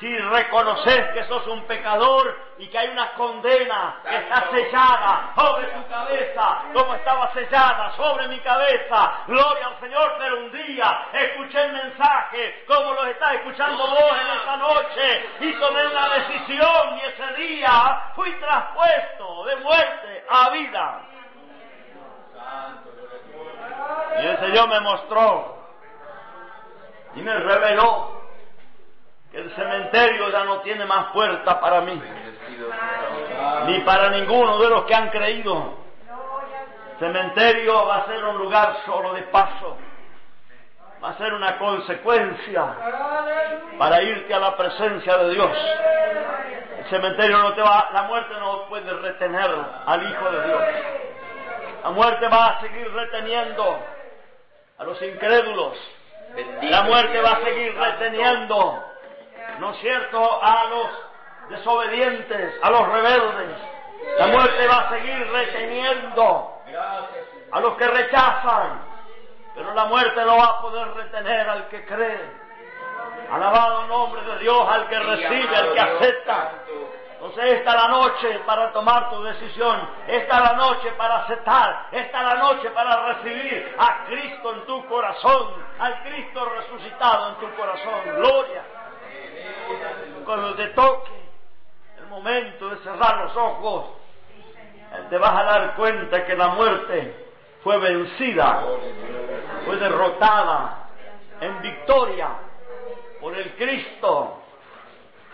[0.00, 5.68] si reconoces que sos un pecador y que hay una condena que está sellada sobre
[5.68, 11.64] tu cabeza, como estaba sellada sobre mi cabeza, gloria al Señor, pero un día escuché
[11.64, 17.00] el mensaje, como lo estás escuchando vos en esta noche, y tomé una decisión y
[17.00, 21.00] ese día fui traspuesto de muerte a vida.
[24.22, 25.58] Y el Señor me mostró
[27.16, 28.22] y me reveló
[29.30, 32.00] que el cementerio ya no tiene más puerta para mí,
[33.66, 35.74] ni para ninguno de los que han creído.
[36.92, 39.76] El cementerio va a ser un lugar solo de paso,
[41.02, 42.76] va a ser una consecuencia
[43.76, 45.50] para irte a la presencia de Dios.
[46.78, 49.50] El cementerio no te va, la muerte no puede retener
[49.86, 50.62] al Hijo de Dios.
[51.84, 53.78] La muerte va a seguir reteniendo
[54.78, 55.76] a los incrédulos.
[56.62, 58.82] La muerte va a seguir reteniendo,
[59.58, 60.88] ¿no es cierto?, a los
[61.50, 63.58] desobedientes, a los rebeldes.
[64.16, 66.62] La muerte va a seguir reteniendo
[67.52, 68.80] a los que rechazan,
[69.54, 72.44] pero la muerte no va a poder retener al que cree.
[73.30, 76.50] Alabado nombre de Dios, al que recibe, al que acepta.
[77.24, 81.86] Entonces esta es la noche para tomar tu decisión, esta es la noche para aceptar,
[81.90, 87.34] esta es la noche para recibir a Cristo en tu corazón, al Cristo resucitado en
[87.36, 87.94] tu corazón.
[88.16, 88.62] Gloria.
[90.26, 91.12] Cuando te toque
[91.96, 93.86] el momento de cerrar los ojos,
[95.08, 97.26] te vas a dar cuenta que la muerte
[97.62, 98.64] fue vencida,
[99.64, 100.88] fue derrotada
[101.40, 102.28] en victoria
[103.18, 104.43] por el Cristo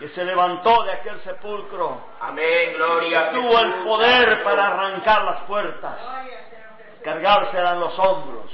[0.01, 2.01] que se levantó de aquel sepulcro.
[2.19, 3.29] Amén, gloria.
[3.29, 5.95] a Tuvo el poder para arrancar las puertas,
[7.03, 8.51] cargárselas en los hombros,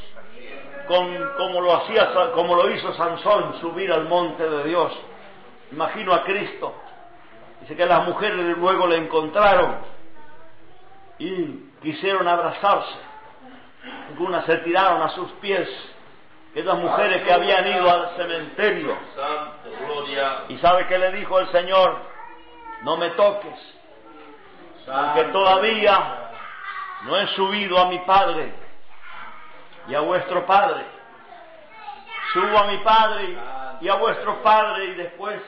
[0.89, 4.91] con- como, lo hacía, como lo hizo Sansón, subir al monte de Dios.
[5.71, 6.75] Imagino a Cristo.
[7.61, 9.77] Dice que las mujeres luego le encontraron
[11.19, 12.99] y quisieron abrazarse.
[14.09, 15.69] Algunas se tiraron a sus pies.
[16.57, 18.97] Esas mujeres que habían ido al cementerio.
[20.49, 22.01] ¿Y sabe qué le dijo el Señor?
[22.81, 23.53] No me toques,
[24.83, 26.31] porque todavía
[27.03, 28.51] no he subido a mi Padre
[29.87, 30.83] y a vuestro Padre.
[32.33, 33.37] Subo a mi Padre
[33.79, 35.39] y a vuestro Padre y después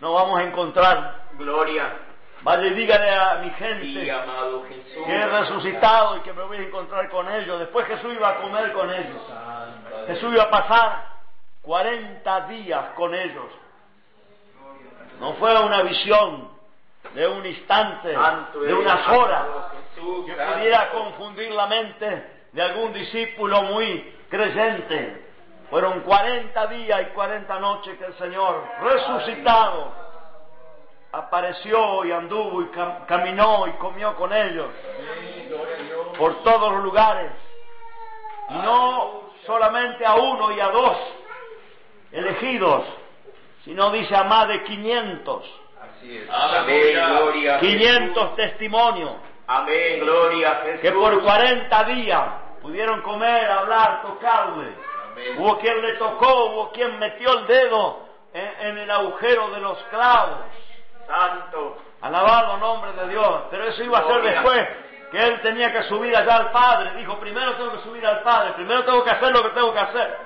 [0.00, 1.26] nos vamos a encontrar.
[1.34, 1.92] Gloria.
[2.44, 7.08] Vaya y dígale a mi gente que he resucitado y que me voy a encontrar
[7.08, 7.58] con ellos.
[7.58, 9.22] Después Jesús iba a comer con ellos.
[10.08, 11.06] Jesús iba a pasar
[11.62, 13.46] 40 días con ellos.
[15.20, 16.50] No fue una visión
[17.14, 19.46] de un instante, de unas horas,
[19.94, 25.24] que pudiera confundir la mente de algún discípulo muy creyente.
[25.70, 30.03] Fueron 40 días y 40 noches que el Señor, resucitado,
[31.18, 34.66] apareció y anduvo y cam- caminó y comió con ellos
[36.18, 37.30] por todos los lugares.
[38.50, 40.96] Y no solamente a uno y a dos
[42.12, 42.84] elegidos,
[43.64, 45.44] sino dice a más de 500.
[45.80, 46.28] Así es.
[46.30, 47.56] Amén, gloria.
[47.56, 49.24] a 500 testimonios Jesús.
[49.46, 50.80] Amén, gloria a Jesús.
[50.80, 52.22] que por 40 días
[52.62, 54.68] pudieron comer, hablar, tocarle.
[55.12, 55.38] Amén.
[55.38, 57.98] Hubo quien le tocó, hubo quien metió el dedo
[58.32, 60.38] en, en el agujero de los clavos.
[61.06, 61.78] Santo.
[62.00, 63.42] Alabado nombre de Dios.
[63.50, 64.68] Pero eso iba a ser después
[65.10, 66.92] que él tenía que subir allá al Padre.
[66.96, 69.78] Dijo, primero tengo que subir al Padre, primero tengo que hacer lo que tengo que
[69.80, 70.18] hacer.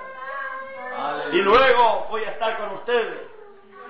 [1.32, 3.28] Y luego voy a estar con ustedes.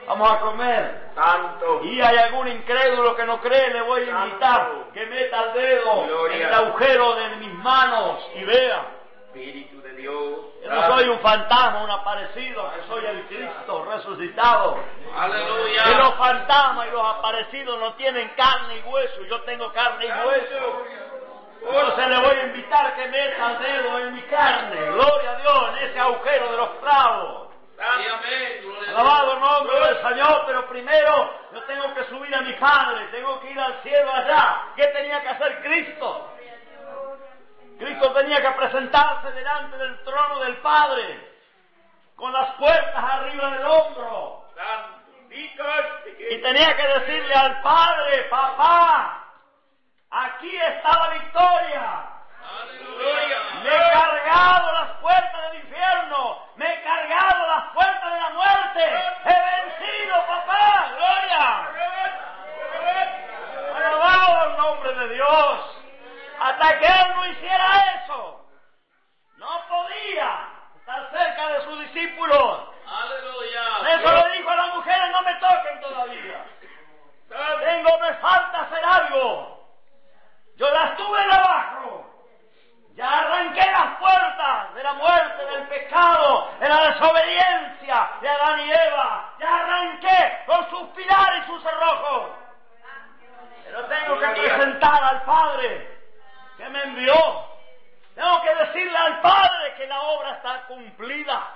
[0.06, 1.10] Vamos a comer.
[1.14, 1.84] Santo.
[1.84, 6.06] Y hay algún incrédulo que no cree, le voy a invitar que meta el dedo
[6.06, 6.36] Gloria.
[6.36, 8.86] en el agujero de mis manos y vea.
[9.26, 10.40] Espíritu Dios.
[10.62, 14.78] Yo no soy un fantasma, un aparecido, que soy el Cristo resucitado.
[15.16, 15.84] Aleluya.
[15.84, 20.08] Que los fantasmas y los aparecidos no tienen carne y hueso, yo tengo carne y
[20.08, 20.84] hueso.
[21.60, 25.68] Entonces le voy a invitar que meta el dedo en mi carne, gloria a Dios,
[25.70, 27.48] en ese agujero de los clavos.
[28.88, 33.40] Alabado el nombre del Señor, pero primero yo tengo que subir a mi Padre, tengo
[33.40, 34.62] que ir al cielo allá.
[34.74, 36.28] ¿Qué tenía que hacer Cristo?
[37.78, 41.32] Cristo tenía que presentarse delante del trono del Padre,
[42.16, 44.44] con las puertas arriba del hombro.
[44.54, 44.98] Santo.
[45.30, 49.24] Y tenía que decirle al Padre, papá,
[50.10, 52.08] aquí está la victoria.
[53.62, 58.84] Me he cargado las puertas del infierno, me he cargado las puertas de la muerte.
[59.24, 59.36] He
[59.78, 61.68] vencido, papá, gloria.
[63.76, 65.67] Alabado el nombre de Dios.
[66.58, 67.66] Hasta que él no hiciera
[68.02, 68.44] eso,
[69.36, 72.68] no podía estar cerca de sus discípulos.
[72.84, 73.62] Aleluya.
[73.94, 76.44] Eso le dijo a las mujeres, no me toquen todavía.
[77.28, 79.68] Tengo, me falta hacer algo.
[80.56, 82.04] Yo las tuve en abajo.
[82.96, 88.72] Ya arranqué las puertas de la muerte, del pecado, de la desobediencia de Adán y
[88.72, 89.34] Eva.
[89.38, 92.30] Ya arranqué con sus pilares y sus cerrojos.
[93.62, 95.97] Pero tengo que presentar al Padre
[96.58, 97.14] que me envió.
[98.14, 101.48] Tengo que decirle al Padre que la obra está cumplida.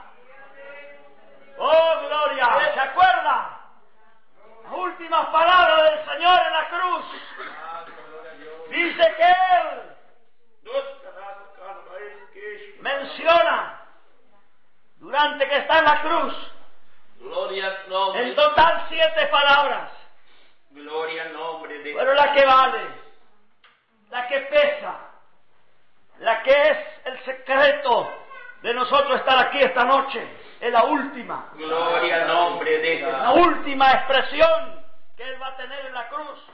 [1.59, 2.73] Oh, gloria.
[2.73, 3.59] ¿Se acuerda?
[4.63, 7.05] Las últimas palabras del Señor en la cruz.
[8.71, 9.93] Dice que Él
[12.81, 13.81] menciona
[14.97, 16.35] durante que está en la cruz,
[17.19, 18.23] Gloria nombre.
[18.23, 19.91] en total siete palabras.
[20.71, 23.02] Gloria al nombre de Pero la que vale,
[24.13, 24.95] la que pesa,
[26.19, 28.13] la que es el secreto
[28.61, 33.47] de nosotros estar aquí esta noche, es la última, Gloria al nombre de la Jesús.
[33.47, 34.85] última expresión
[35.17, 36.47] que Él va a tener en la cruz.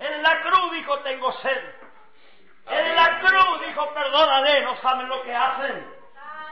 [0.00, 1.74] En la cruz dijo, tengo sed.
[2.68, 6.02] En la cruz dijo, perdónale, no saben lo que hacen.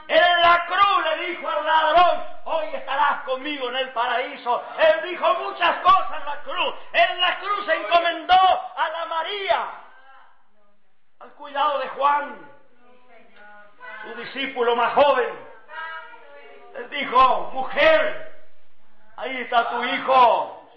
[0.07, 4.63] En la cruz le dijo al ladrón, hoy estarás conmigo en el paraíso.
[4.79, 6.75] Él dijo muchas cosas en la cruz.
[6.93, 8.40] En la cruz se encomendó
[8.81, 9.69] a la María,
[11.19, 12.51] al cuidado de Juan,
[14.03, 15.51] su discípulo más joven.
[16.75, 18.43] Él dijo, mujer,
[19.17, 20.67] ahí está tu hijo.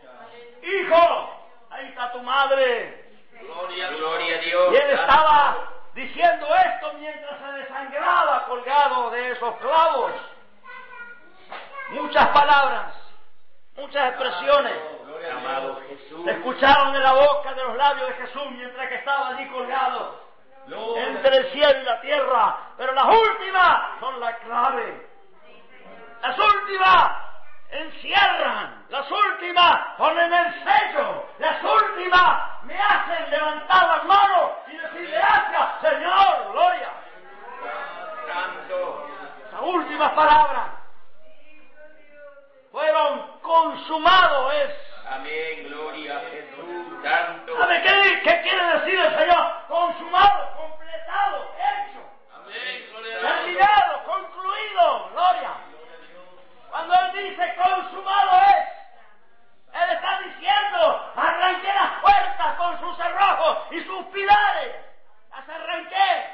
[0.62, 3.10] Hijo, ahí está tu madre.
[3.40, 4.72] Gloria, gloria a Dios.
[4.72, 10.12] Y él estaba diciendo esto mientras se desangraba colgado de esos clavos.
[11.90, 12.94] Muchas palabras,
[13.76, 14.93] muchas expresiones
[15.30, 16.26] Amado Jesús.
[16.26, 20.24] escucharon de la boca, de los labios de Jesús mientras que estaba allí colgado
[20.96, 22.58] entre el cielo y la tierra.
[22.76, 25.08] Pero las últimas son la clave.
[26.22, 27.10] Las últimas
[27.70, 28.86] encierran.
[28.88, 31.26] Las últimas ponen el sello.
[31.38, 36.92] Las últimas me hacen levantar las manos y decirle gracias, Señor, gloria.
[38.26, 39.06] Santo.
[39.52, 40.68] Las últimas palabras
[42.72, 44.93] fueron consumado es.
[45.10, 45.68] Amén.
[45.68, 47.02] Gloria a Jesús.
[47.02, 47.58] Santo.
[47.58, 49.66] ¿Sabe qué, qué quiere decir el Señor?
[49.68, 52.00] Consumado, completado, hecho.
[52.34, 52.86] Amén.
[52.90, 55.50] Gloria a terminado, concluido, gloria.
[56.70, 63.84] Cuando Él dice consumado es, Él está diciendo, arranqué las puertas con sus cerrojos y
[63.84, 64.74] sus pilares,
[65.30, 66.30] las arranqué,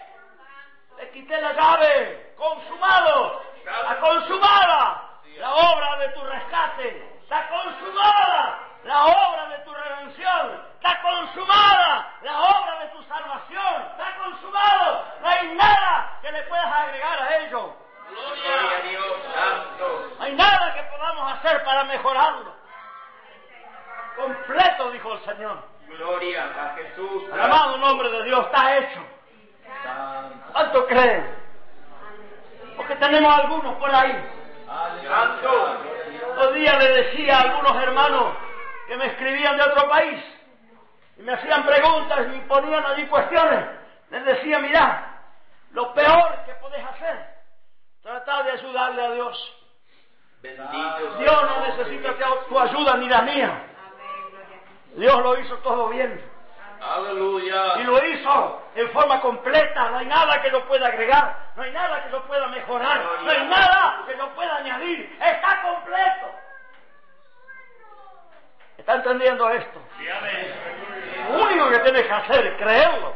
[0.99, 9.05] le quité la llave, consumado, la consumada, la obra de tu rescate, está consumada, la
[9.05, 15.55] obra de tu redención, está consumada, la obra de tu salvación, está consumado, no hay
[15.55, 17.77] nada que le puedas agregar a ello.
[18.11, 19.05] Gloria a Dios.
[19.33, 20.11] Santo.
[20.19, 22.53] No hay nada que podamos hacer para mejorarlo.
[24.17, 25.63] Completo, dijo el Señor.
[25.87, 27.23] Gloria a Jesús.
[27.33, 29.01] El amado nombre de Dios está hecho.
[30.53, 31.33] ¿Cuánto creen?
[32.77, 34.21] Porque tenemos algunos por ahí.
[35.07, 35.90] Santo.
[36.41, 38.35] Otro día le decía a algunos hermanos
[38.89, 40.25] que me escribían de otro país
[41.19, 43.67] y me hacían preguntas y me ponían allí cuestiones.
[44.09, 45.21] Les decía, mirá,
[45.73, 47.27] lo peor que podés hacer,
[48.03, 49.57] tratar de ayudarle a Dios.
[50.41, 53.63] Bendito Dios no necesita tu- tu ayuda ni la mía.
[54.97, 56.25] Dios lo hizo todo bien.
[56.81, 57.81] Aleluya.
[57.81, 59.91] Y lo hizo en forma completa.
[59.91, 61.37] No hay nada que lo pueda agregar.
[61.57, 63.03] No hay nada que lo pueda mejorar.
[63.23, 65.19] No hay nada que lo pueda añadir.
[65.21, 66.35] Está completo.
[68.79, 69.79] ¿Está entendiendo esto?
[71.31, 73.15] Lo único que tienes que hacer es creerlo.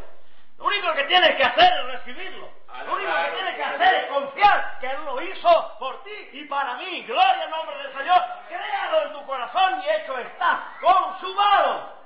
[0.59, 2.51] Lo único que tienes que hacer es recibirlo.
[2.87, 6.45] Lo único que tienes que hacer es confiar que Él lo hizo por ti y
[6.45, 7.03] para mí.
[7.05, 8.21] Gloria al nombre del Señor.
[8.49, 10.69] Créalo en tu corazón y hecho está.
[10.81, 12.04] Consumado.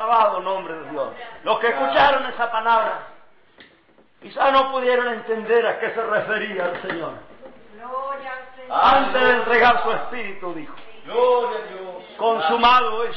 [0.00, 1.08] Alabado nombre de Dios.
[1.44, 3.00] Los que escucharon esa palabra,
[4.20, 7.12] quizás no pudieron entender a qué se refería el Señor.
[8.70, 10.74] Antes de entregar su espíritu, dijo,
[12.16, 13.16] consumado es.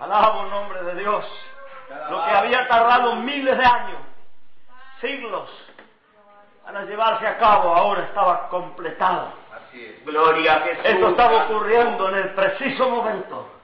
[0.00, 1.26] Alabo el nombre de Dios.
[2.08, 4.00] Lo que había tardado miles de años,
[5.00, 5.50] siglos,
[6.64, 9.32] para llevarse a cabo, ahora estaba completado.
[10.04, 10.84] Gloria a Jesús.
[10.84, 13.59] Esto estaba ocurriendo en el preciso momento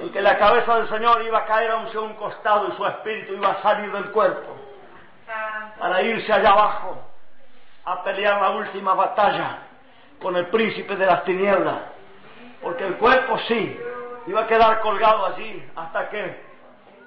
[0.00, 3.34] En que la cabeza del Señor iba a caer hacia un costado y su espíritu
[3.34, 4.56] iba a salir del cuerpo
[5.78, 6.98] para irse allá abajo
[7.84, 9.58] a pelear la última batalla
[10.20, 11.78] con el príncipe de las tinieblas.
[12.62, 13.78] Porque el cuerpo sí
[14.26, 16.44] iba a quedar colgado allí hasta que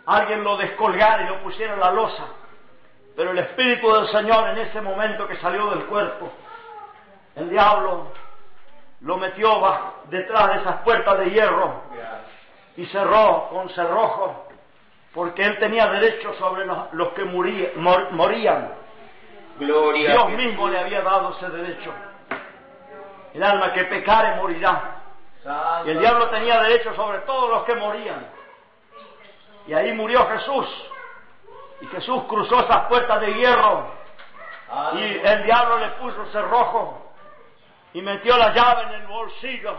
[0.05, 2.25] alguien lo descolgara y lo pusiera en la losa.
[3.15, 6.31] Pero el espíritu del Señor en ese momento que salió del cuerpo,
[7.35, 8.11] el diablo
[9.03, 9.61] lo metió
[10.05, 11.81] detrás de esas puertas de hierro
[12.77, 14.47] y cerró con cerrojo,
[15.13, 17.23] porque él tenía derecho sobre los, que
[17.75, 18.73] mor- morían.
[19.59, 21.91] Gloria Dios mismo le había dado ese derecho.
[23.33, 24.95] El alma que pecare morirá.
[25.85, 28.25] Y el diablo tenía derecho sobre todos los que morían.
[29.67, 30.89] Y ahí murió Jesús.
[31.81, 33.85] Y Jesús cruzó esas puertas de hierro.
[34.97, 37.01] Y el diablo le puso cerrojo.
[37.93, 39.75] Y metió la llave en el bolsillo.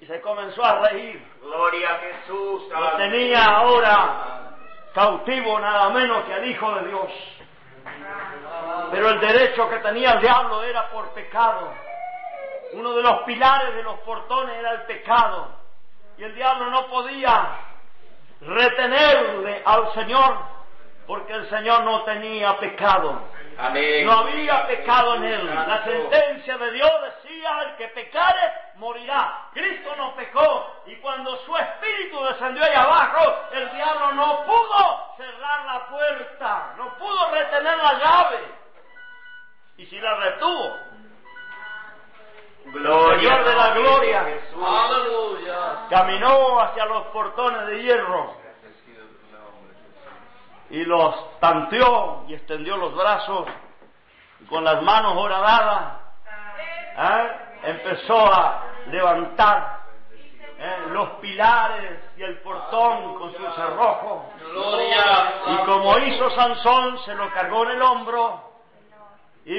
[0.00, 1.22] Y se comenzó a reír.
[1.42, 2.62] Gloria a Jesús.
[2.70, 4.56] Lo tenía ahora
[4.94, 7.10] cautivo nada menos que al Hijo de Dios.
[8.90, 11.72] Pero el derecho que tenía el diablo era por pecado.
[12.72, 15.48] Uno de los pilares de los portones era el pecado.
[16.16, 17.58] Y el diablo no podía
[18.40, 20.59] retenerle al Señor
[21.10, 23.20] porque el Señor no tenía pecado.
[23.58, 24.06] Amén.
[24.06, 25.44] No había pecado en él.
[25.44, 29.48] La sentencia de Dios decía, el que pecare morirá.
[29.52, 35.64] Cristo no pecó y cuando su espíritu descendió ahí abajo, el diablo no pudo cerrar
[35.66, 38.54] la puerta, no pudo retener la llave.
[39.78, 40.76] Y si la retuvo,
[42.66, 44.24] Gloria Señor de la gloria.
[44.26, 44.64] Jesús.
[45.90, 48.39] caminó hacia los portones de hierro
[50.70, 53.46] y los tanteó y extendió los brazos
[54.40, 56.00] y con las manos horadadas
[56.96, 57.30] ¿eh?
[57.64, 59.80] empezó a levantar
[60.58, 60.76] ¿eh?
[60.90, 64.32] los pilares y el portón con su cerrojo
[65.46, 68.50] y como hizo Sansón se lo cargó en el hombro
[69.44, 69.58] y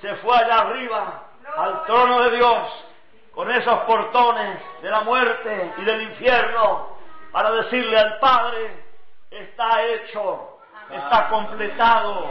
[0.00, 1.22] se fue allá arriba
[1.56, 2.86] al trono de Dios
[3.34, 6.90] con esos portones de la muerte y del infierno
[7.32, 8.89] para decirle al Padre,
[9.30, 10.58] está hecho,
[10.90, 12.30] está completado.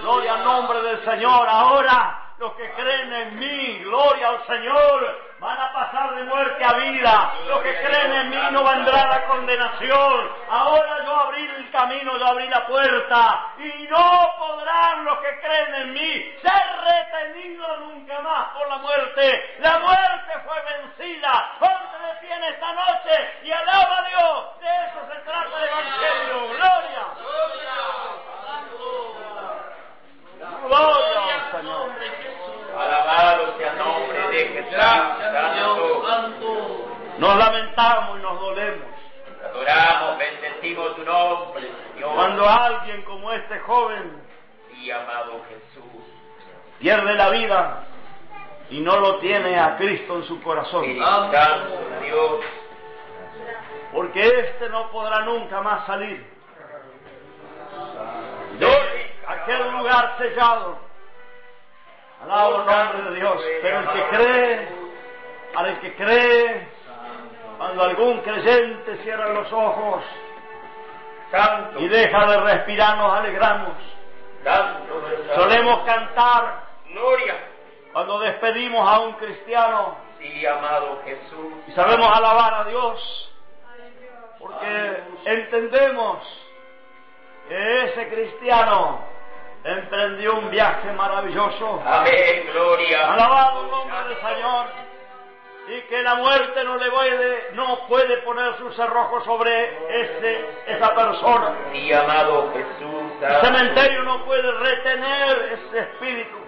[0.00, 1.48] Gloria al nombre del Señor.
[1.48, 6.72] Ahora los que creen en mí, gloria al Señor, van a pasar de muerte a
[6.72, 7.34] vida.
[7.46, 10.28] Los que creen en mí no vendrá la condenación.
[10.50, 13.52] Ahora yo abrí el camino, yo abrí la puerta.
[13.58, 19.56] Y no podrán los que creen en mí ser retenidos nunca más por la muerte.
[19.60, 21.52] La muerte fue vencida.
[21.60, 24.58] Ponte de pie en esta noche y alaba a Dios.
[24.58, 26.48] De eso se trata el Evangelio.
[26.56, 27.06] Gloria.
[30.66, 31.91] Gloria al Señor.
[32.92, 34.72] Alabado sea el nombre de Jesús.
[36.08, 36.86] Santo.
[37.18, 38.86] Nos lamentamos y nos dolemos
[39.44, 42.14] Adoramos, bendecimos tu nombre, Señor.
[42.14, 44.22] cuando alguien como este joven
[44.70, 46.02] Sí, amado Jesús.
[46.78, 47.84] pierde la vida
[48.70, 50.84] y no lo tiene a Cristo en su corazón.
[50.98, 51.68] Santo
[52.02, 52.40] Dios.
[53.92, 56.24] Porque éste no podrá nunca más salir
[58.58, 60.78] de aquel lugar sellado.
[62.24, 63.42] Alabo el nombre de Dios.
[63.62, 64.68] Pero el que cree,
[65.54, 66.68] al que cree,
[67.58, 70.02] cuando algún creyente cierra los ojos
[71.30, 71.78] Santo.
[71.80, 73.74] y deja de respirar, nos alegramos.
[74.44, 75.02] Santo.
[75.34, 77.34] Solemos cantar Gloria.
[77.92, 81.52] cuando despedimos a un cristiano Sí, amado Jesús.
[81.68, 83.28] y sabemos alabar a Dios
[84.38, 86.18] porque entendemos
[87.48, 89.04] que ese cristiano
[89.64, 91.82] emprendió un viaje maravilloso.
[91.84, 93.12] Amén, gloria.
[93.12, 94.66] Alabado el nombre del Señor.
[95.68, 100.92] Y que la muerte no le puede, no puede poner su cerrojo sobre ese, esa
[100.94, 101.54] persona.
[101.72, 103.12] Sí, amado Jesús.
[103.20, 106.38] El cementerio no puede retener ese espíritu.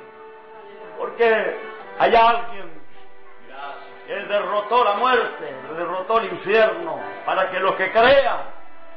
[0.98, 1.56] Porque
[1.98, 2.84] hay alguien
[4.06, 8.42] que derrotó la muerte, derrotó el infierno, para que los que crean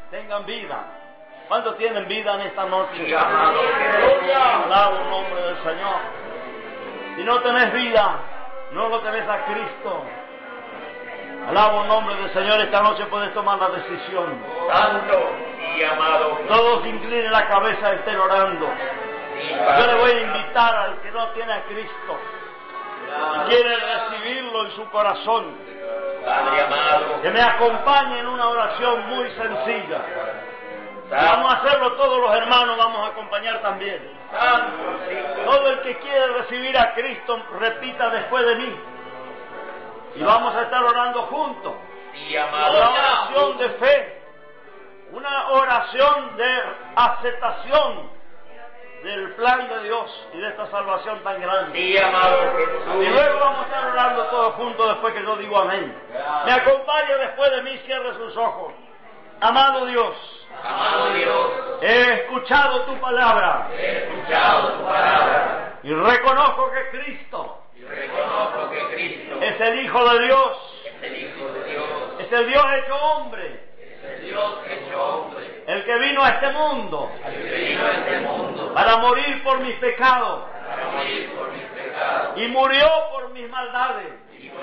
[0.09, 0.83] tengan vida.
[1.47, 3.15] ¿Cuántos tienen vida en esta noche?
[3.15, 5.95] Alabo el nombre del Señor.
[7.15, 8.19] Si no tenés vida,
[8.71, 10.03] no lo tenés a Cristo.
[11.49, 12.59] Alabo el nombre del Señor.
[12.59, 14.43] Esta noche puedes tomar la decisión.
[14.71, 15.29] Santo.
[15.75, 16.39] Sí, amado.
[16.49, 18.67] Todos inclinen la cabeza, estén orando.
[19.79, 22.19] Yo le voy a invitar al que no tiene a Cristo
[23.35, 25.55] y quiere recibirlo en su corazón,
[26.25, 27.21] Padre amado.
[27.21, 30.01] que me acompañe en una oración muy sencilla.
[31.09, 34.11] Vamos a hacerlo todos los hermanos, vamos a acompañar también.
[35.45, 38.79] Todo el que quiere recibir a Cristo, repita después de mí.
[40.15, 41.73] Y vamos a estar orando juntos.
[42.13, 44.21] Una oración de fe,
[45.11, 46.63] una oración de
[46.95, 48.17] aceptación
[49.03, 51.77] del plan de Dios y de esta salvación tan grande.
[51.77, 52.37] Sí, amado
[52.99, 55.95] Y luego vamos a estar orando todos juntos después que yo digo amén.
[56.45, 58.73] Me acompañe después de mí, cierre sus ojos.
[59.41, 60.15] Amado Dios,
[60.63, 61.51] Amado Dios.
[61.81, 65.79] he escuchado tu palabra He escuchado tu palabra.
[65.83, 71.15] y reconozco que Cristo Y reconozco que Cristo es el Hijo de Dios, es el
[71.17, 71.85] Hijo de Dios.
[72.19, 75.63] es el Dios hecho hombre, Es el Dios hecho hombre.
[75.67, 79.59] el que vino a este mundo El que vino a este mundo para morir por
[79.59, 82.37] mis pecados para morir por mis pecados.
[82.39, 84.13] y murió por mis maldades.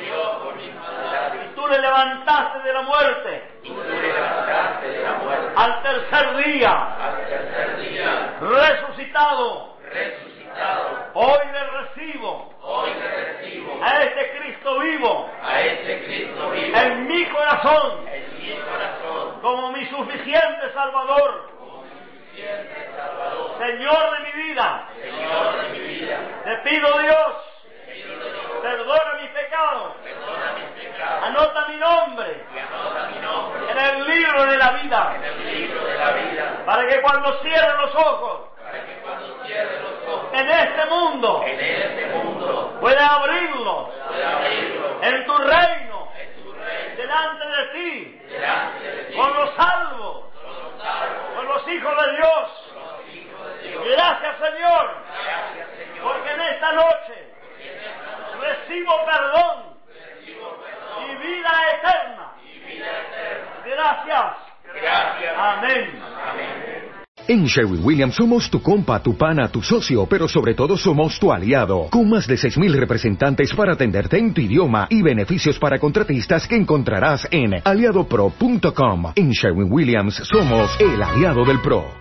[0.01, 3.42] Y tú le levantaste de la muerte.
[5.57, 6.97] Al tercer día,
[8.40, 9.74] resucitado.
[11.14, 12.55] Hoy le recibo.
[12.62, 13.80] Hoy le recibo.
[13.82, 15.30] A este Cristo vivo.
[15.42, 16.76] A este Cristo vivo.
[16.76, 18.09] En mi corazón.
[18.09, 19.40] En mi corazón.
[19.40, 21.55] como mi suficiente Salvador.
[23.59, 24.88] Señor de mi vida.
[25.01, 26.18] Señor de mi vida.
[26.45, 27.34] Te pido Dios,
[28.62, 29.95] Perdona mis pecados
[31.68, 32.45] mi nombre.
[32.55, 33.70] Y anota mi nombre.
[33.70, 37.40] En el libro de la vida, en el libro de la vida, para que cuando
[37.42, 42.78] cierren los ojos para que cuando cierre los ojos en este mundo en este mundo
[42.80, 43.90] pueda abrirlo
[45.03, 50.24] en tu reino, en tu reino delante de ti, delante de ti, con los salvos,
[50.32, 52.72] con los salvos, con los hijos de Dios.
[52.74, 53.84] los hijos de Dios.
[53.84, 57.24] Gracias Señor, Gracias, Señor, porque en esta noche
[58.55, 62.32] recibo perdón recibo perdón y vida eterna.
[62.42, 63.50] y vida eterna.
[63.64, 64.44] Gracias.
[64.74, 65.34] Gracias.
[65.36, 66.02] Amén.
[66.30, 66.84] Amén.
[67.26, 71.32] En Sherwin Williams somos tu compa, tu pana, tu socio, pero sobre todo somos tu
[71.32, 76.46] aliado, con más de 6.000 representantes para atenderte en tu idioma y beneficios para contratistas
[76.46, 79.12] que encontrarás en aliadopro.com.
[79.16, 81.94] En Sherwin Williams somos el aliado del PRO.